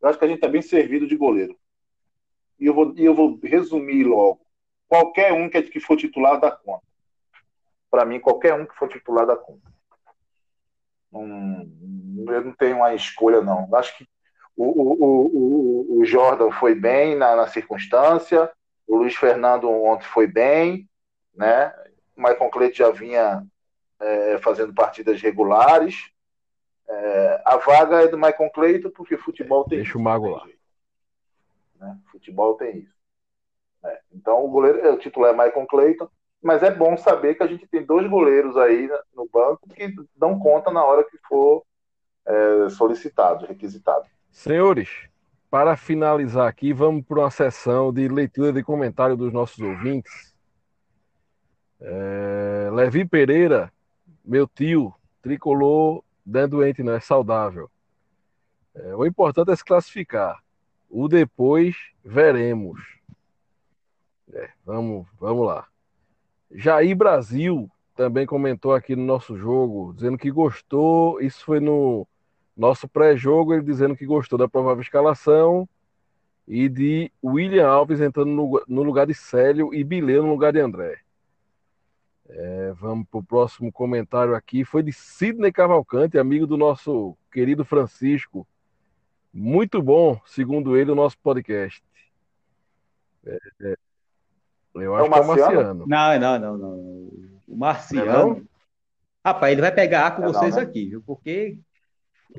[0.00, 1.58] eu acho que a gente está bem servido de goleiro.
[2.58, 4.40] E eu vou, e eu vou resumir logo.
[4.86, 6.84] Qualquer um que, que for titular dá conta.
[7.90, 9.70] Para mim, qualquer um que for titular dá conta.
[11.12, 13.68] Hum, eu não tenho uma escolha, não.
[13.74, 14.06] Acho que
[14.56, 18.50] o, o, o, o Jordan foi bem na, na circunstância,
[18.86, 20.88] o Luiz Fernando ontem foi bem,
[21.34, 21.72] né?
[22.16, 23.46] O Michael Cleide já vinha
[24.00, 26.10] é, fazendo partidas regulares.
[26.88, 29.98] É, a vaga é do Michael Cleiton porque futebol tem Deixa isso.
[29.98, 30.44] o mago lá.
[31.76, 31.98] Né?
[32.10, 32.94] Futebol tem isso.
[33.84, 34.00] É.
[34.12, 36.08] Então o goleiro, o titular é Michael Cleiton,
[36.42, 40.38] mas é bom saber que a gente tem dois goleiros aí no banco que dão
[40.38, 41.62] conta na hora que for
[42.26, 44.06] é, solicitado, requisitado.
[44.30, 44.88] Senhores,
[45.50, 50.34] para finalizar aqui, vamos para uma sessão de leitura de comentário dos nossos ouvintes.
[51.80, 53.72] É, Levi Pereira,
[54.24, 57.70] meu tio, tricolor, não é doente, não é saudável.
[58.74, 60.38] É, o importante é se classificar.
[60.88, 62.80] O depois veremos.
[64.32, 65.66] É, vamos, vamos lá.
[66.52, 71.20] Jair Brasil também comentou aqui no nosso jogo, dizendo que gostou.
[71.20, 72.06] Isso foi no
[72.56, 75.68] nosso pré-jogo, ele dizendo que gostou da provável escalação
[76.46, 80.60] e de William Alves entrando no, no lugar de Célio e Bilê no lugar de
[80.60, 80.98] André.
[82.28, 84.64] É, vamos para o próximo comentário aqui.
[84.64, 88.46] Foi de Sidney Cavalcante, amigo do nosso querido Francisco.
[89.32, 91.82] Muito bom, segundo ele, o nosso podcast.
[93.24, 93.76] É, é,
[94.74, 95.86] eu acho é o que é o Marciano.
[95.86, 96.74] Não, não, não, não.
[97.48, 98.34] O Marciano.
[98.34, 98.42] Não?
[99.24, 100.68] Rapaz, ele vai pegar ar com é vocês não, né?
[100.68, 101.02] aqui, viu?
[101.04, 101.58] Porque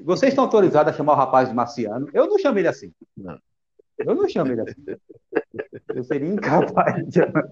[0.04, 2.10] vocês estão autorizados a chamar o rapaz de Marciano.
[2.14, 2.94] Eu não chamo ele assim.
[3.16, 3.38] Não.
[3.98, 4.84] Eu não chamo ele assim.
[5.94, 7.50] Eu seria incapaz de chamar.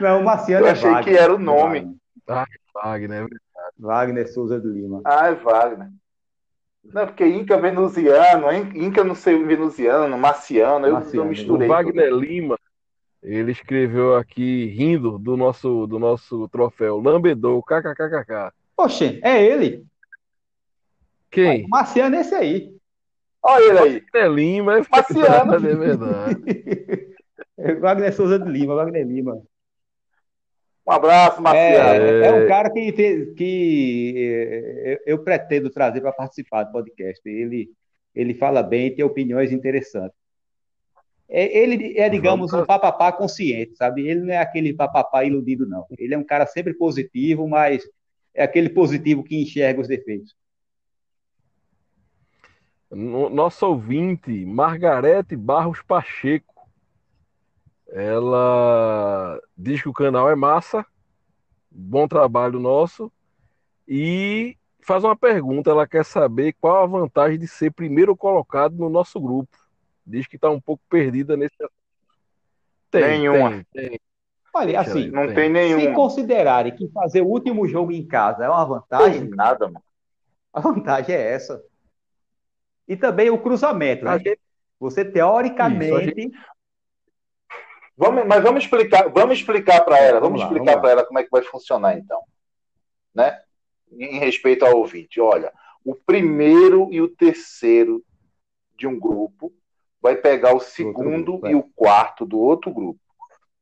[0.00, 1.96] Não, o Marciano Eu é achei é Wagner, que era o nome.
[2.26, 3.28] Ah, Wagner, é
[3.78, 5.00] Wagner Souza de Lima.
[5.04, 5.90] Ah, é Wagner.
[6.84, 11.24] Não, porque Inca venusiano, Inca não sei venusiano, marciano, eu, marciano.
[11.24, 11.68] eu misturei.
[11.68, 12.20] O Wagner tudo.
[12.20, 12.58] Lima,
[13.24, 18.52] ele escreveu aqui, rindo do nosso, do nosso troféu, Lambedou, kkkk.
[18.76, 19.86] Oxe, é ele.
[21.30, 21.64] Quem?
[21.64, 22.76] O Marciano é esse aí.
[23.42, 24.00] Olha ele aí.
[24.12, 25.54] Wagner Lima, é Marciano.
[25.54, 27.14] É verdade.
[27.80, 29.42] Wagner Souza de Lima, Wagner Lima.
[30.86, 32.04] Um abraço, Marciano.
[32.04, 32.92] É, é um cara que,
[33.36, 34.14] que
[34.84, 37.26] é, eu pretendo trazer para participar do podcast.
[37.26, 37.70] Ele,
[38.14, 40.23] ele fala bem e tem opiniões interessantes.
[41.36, 44.06] É, ele é, digamos, um papapá consciente, sabe?
[44.06, 45.84] Ele não é aquele papapá iludido, não.
[45.98, 47.82] Ele é um cara sempre positivo, mas
[48.32, 50.32] é aquele positivo que enxerga os defeitos.
[52.88, 56.70] Nosso ouvinte, Margarete Barros Pacheco,
[57.88, 60.86] ela diz que o canal é massa,
[61.68, 63.10] bom trabalho nosso,
[63.88, 65.68] e faz uma pergunta.
[65.68, 69.63] Ela quer saber qual a vantagem de ser primeiro colocado no nosso grupo.
[70.06, 71.56] Diz que está um pouco perdida nesse
[72.90, 73.64] tem, Nenhuma.
[73.72, 74.00] Tem, tem.
[74.52, 75.80] Olha, assim, não tem, tem nenhuma.
[75.80, 79.22] Se considerarem que fazer o último jogo em casa é uma vantagem.
[79.22, 79.82] Tem nada, mano.
[80.52, 81.60] A vantagem é essa.
[82.86, 84.18] E também o cruzamento, né?
[84.18, 84.40] Gente...
[84.78, 86.30] Você teoricamente Isso,
[87.96, 91.22] Vamos, mas vamos explicar, vamos explicar para ela, vamos, vamos explicar para ela como é
[91.22, 92.20] que vai funcionar então,
[93.14, 93.40] né?
[93.92, 95.52] Em respeito ao ouvinte, olha,
[95.84, 98.04] o primeiro e o terceiro
[98.76, 99.52] de um grupo
[100.04, 103.00] vai pegar o segundo grupo, e o quarto do outro grupo,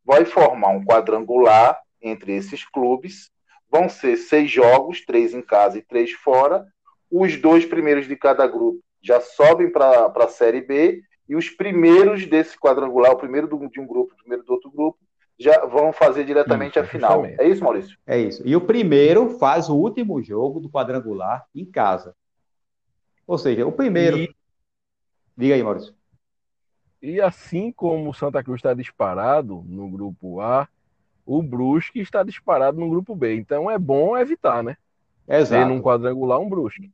[0.05, 3.31] vai formar um quadrangular entre esses clubes,
[3.71, 6.67] vão ser seis jogos, três em casa e três fora.
[7.09, 12.27] Os dois primeiros de cada grupo já sobem para a Série B e os primeiros
[12.27, 14.99] desse quadrangular, o primeiro de um grupo, o primeiro do outro grupo,
[15.39, 17.21] já vão fazer diretamente isso, a final.
[17.21, 17.41] Justamente.
[17.41, 17.99] É isso, Maurício?
[18.05, 18.43] É isso.
[18.45, 22.17] E o primeiro faz o último jogo do quadrangular em casa.
[23.29, 24.17] Ou seja, o primeiro.
[24.17, 24.35] E...
[25.37, 25.95] Diga aí, Maurício.
[27.03, 30.69] E assim como o Santa Cruz está disparado no grupo A,
[31.27, 33.35] o Brusque está disparado no grupo B.
[33.35, 34.77] Então é bom evitar, né?
[35.29, 35.63] Exato.
[35.63, 36.91] Ter num quadrangular um Brusque.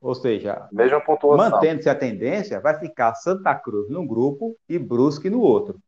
[0.00, 0.68] Ou seja,
[1.36, 5.80] mantendo-se a tendência, vai ficar Santa Cruz num grupo e Brusque no outro.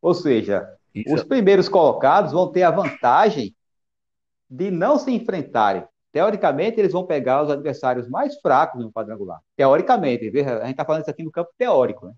[0.00, 1.14] Ou seja, Isso.
[1.14, 3.54] os primeiros colocados vão ter a vantagem
[4.48, 5.84] de não se enfrentarem.
[6.10, 9.40] Teoricamente, eles vão pegar os adversários mais fracos no quadrangular.
[9.54, 12.06] Teoricamente, a gente está falando isso aqui no campo teórico.
[12.06, 12.12] Né?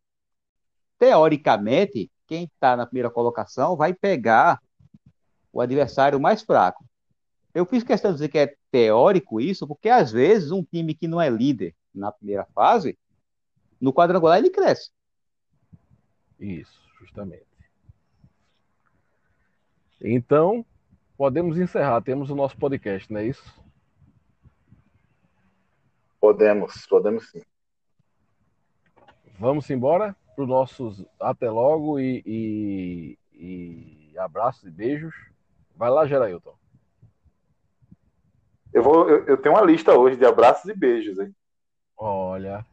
[1.02, 4.62] Teoricamente, quem está na primeira colocação vai pegar
[5.52, 6.84] o adversário mais fraco.
[7.52, 11.08] Eu fiz questão de dizer que é teórico isso, porque às vezes um time que
[11.08, 12.96] não é líder na primeira fase,
[13.80, 14.92] no quadrangular ele cresce.
[16.38, 17.48] Isso, justamente.
[20.00, 20.64] Então,
[21.16, 22.00] podemos encerrar.
[22.02, 23.60] Temos o nosso podcast, não é isso?
[26.20, 27.42] Podemos, podemos sim.
[29.36, 33.18] Vamos embora para os nossos até logo e, e,
[34.12, 35.14] e abraços e beijos.
[35.76, 36.56] Vai lá, Gerailton.
[38.72, 41.34] Eu, vou, eu, eu, tenho uma lista hoje de abraços e beijos, hein?
[41.96, 42.64] Olha.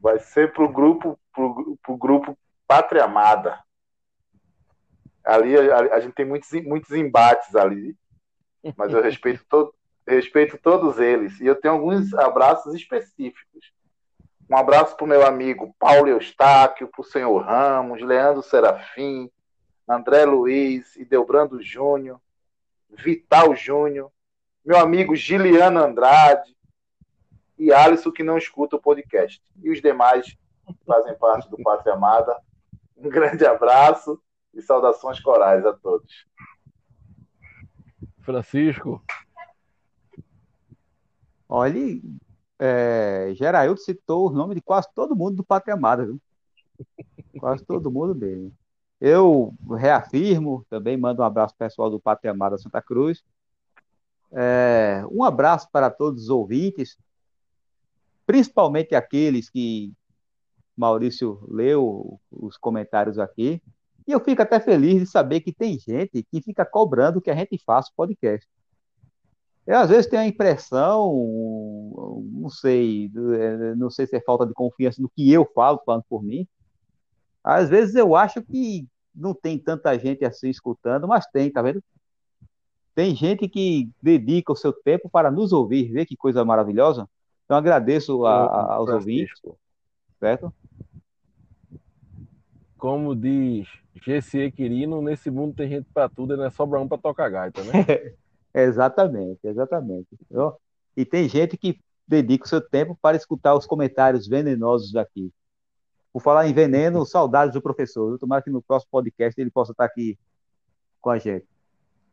[0.00, 3.62] Vai ser pro grupo, pro, pro grupo Pátria Amada.
[5.24, 7.96] Ali a, a, gente tem muitos, muitos embates ali,
[8.76, 9.72] mas eu respeito, to,
[10.06, 11.40] respeito todos eles.
[11.40, 13.72] E eu tenho alguns abraços específicos.
[14.48, 19.30] Um abraço para o meu amigo Paulo Eustáquio, para o senhor Ramos, Leandro Serafim,
[19.88, 22.20] André Luiz, Idelbrando Júnior,
[22.90, 24.10] Vital Júnior,
[24.64, 26.54] meu amigo Giliano Andrade
[27.58, 29.42] e Alisson, que não escuta o podcast.
[29.62, 30.36] E os demais
[30.66, 32.36] que fazem parte do Pátria Amada.
[32.96, 34.20] Um grande abraço
[34.52, 36.26] e saudações corais a todos.
[38.20, 39.02] Francisco.
[41.48, 42.00] Olha,
[42.58, 46.20] é, Geraildo citou o nome de quase todo mundo do Pátria Amada, viu?
[47.38, 48.52] Quase todo mundo mesmo.
[49.00, 53.22] Eu reafirmo, também mando um abraço pessoal do Pátria Amada Santa Cruz.
[54.32, 56.96] É, um abraço para todos os ouvintes,
[58.26, 59.92] principalmente aqueles que
[60.76, 63.62] Maurício leu os comentários aqui.
[64.06, 67.34] E eu fico até feliz de saber que tem gente que fica cobrando que a
[67.34, 68.48] gente faça podcast.
[69.66, 71.10] Eu às vezes tenho a impressão,
[72.32, 73.10] não sei,
[73.76, 76.46] não sei se é falta de confiança no que eu falo, falando por mim.
[77.42, 81.82] Às vezes eu acho que não tem tanta gente assim escutando, mas tem, tá vendo?
[82.94, 87.08] Tem gente que dedica o seu tempo para nos ouvir, vê que coisa maravilhosa.
[87.44, 89.48] Então agradeço a, a, aos Francisco.
[89.48, 89.60] ouvintes,
[90.20, 90.54] certo?
[92.76, 96.98] Como diz GC Quirino, nesse mundo tem gente para tudo, não é sobra um para
[96.98, 97.72] tocar gaita, né?
[98.54, 100.08] exatamente, exatamente.
[100.96, 105.32] E tem gente que dedica o seu tempo para escutar os comentários venenosos aqui.
[106.12, 108.12] Por falar em veneno, saudades do professor.
[108.12, 110.16] Eu tomara que no próximo podcast ele possa estar aqui
[111.00, 111.46] com a gente.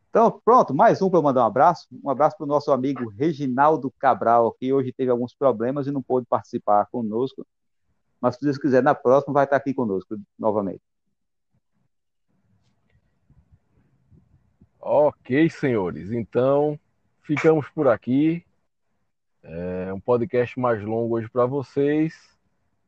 [0.09, 1.87] Então, pronto, mais um para eu mandar um abraço.
[2.03, 6.01] Um abraço para o nosso amigo Reginaldo Cabral, que hoje teve alguns problemas e não
[6.01, 7.45] pôde participar conosco.
[8.19, 10.81] Mas, se Deus quiser, na próxima vai estar aqui conosco novamente.
[14.81, 16.11] Ok, senhores.
[16.11, 16.79] Então,
[17.21, 18.43] ficamos por aqui.
[19.43, 22.35] É um podcast mais longo hoje para vocês.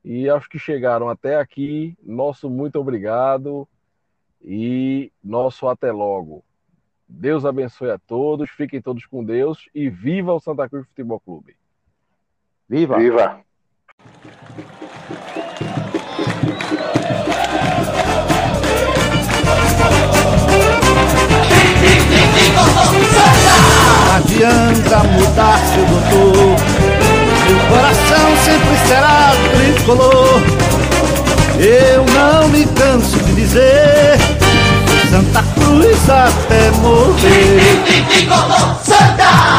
[0.04, 3.68] E aos que chegaram até aqui, nosso muito obrigado
[4.42, 6.44] e nosso até logo.
[7.08, 11.56] Deus abençoe a todos, fiquem todos com Deus e viva o Santa Cruz Futebol Clube.
[12.68, 12.98] Viva!
[12.98, 13.44] Viva!
[24.16, 26.56] Adianta mudar seu doutor.
[27.48, 30.42] Meu coração sempre será tricolor.
[31.60, 34.18] Eu não me canso de dizer
[35.10, 37.84] Santa Cruz até morrer.
[38.10, 39.44] Tricolor Santa!